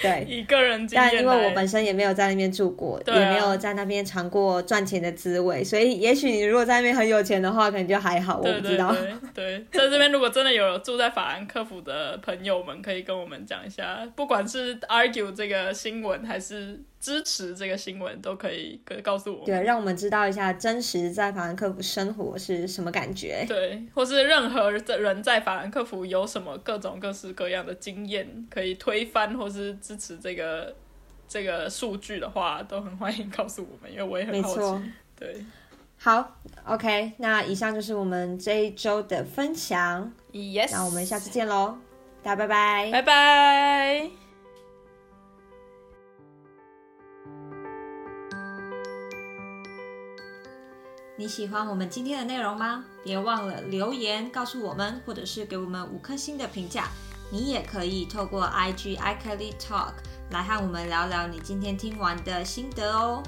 [0.00, 8.94] 对，一个人经但因为，我本身也没有在那边住过，也没有在那边尝过赚钱的滋味，所以也许你如果在那边很有钱的话，可能就还好，我不知道。
[9.34, 19.46] 对对， 在这边如果真的有住在法兰克福的朋友们，可以跟我们讲一下，不管是 argue 这个新闻还是支持这个新闻，都可以告告诉我们。
[19.46, 23.44] 对，让我们知道一下真实在法兰克福生活是什么感觉。
[23.48, 30.76] 对，或是任何人在法兰克福有什么各种各式各样的经验，可以推翻或是支持这个
[31.26, 34.84] 这个数据的话，都很欢迎告诉我们，因为我也很好奇。
[35.16, 35.44] 对
[35.96, 41.76] 好，OK，那以上就是我们这一周的分享，，Yes，那我们下次见喽，
[42.22, 42.90] 大家拜拜。
[42.90, 44.29] 拜拜。
[51.20, 52.82] 你喜欢我们今天的内容吗？
[53.04, 56.88] 别忘了留言告诉我们，或者是给我们五颗星的评价。
[57.30, 59.92] 你也可以透过 IG i k e l y Talk
[60.30, 63.22] 来和我们聊聊你今天听完的心得哦。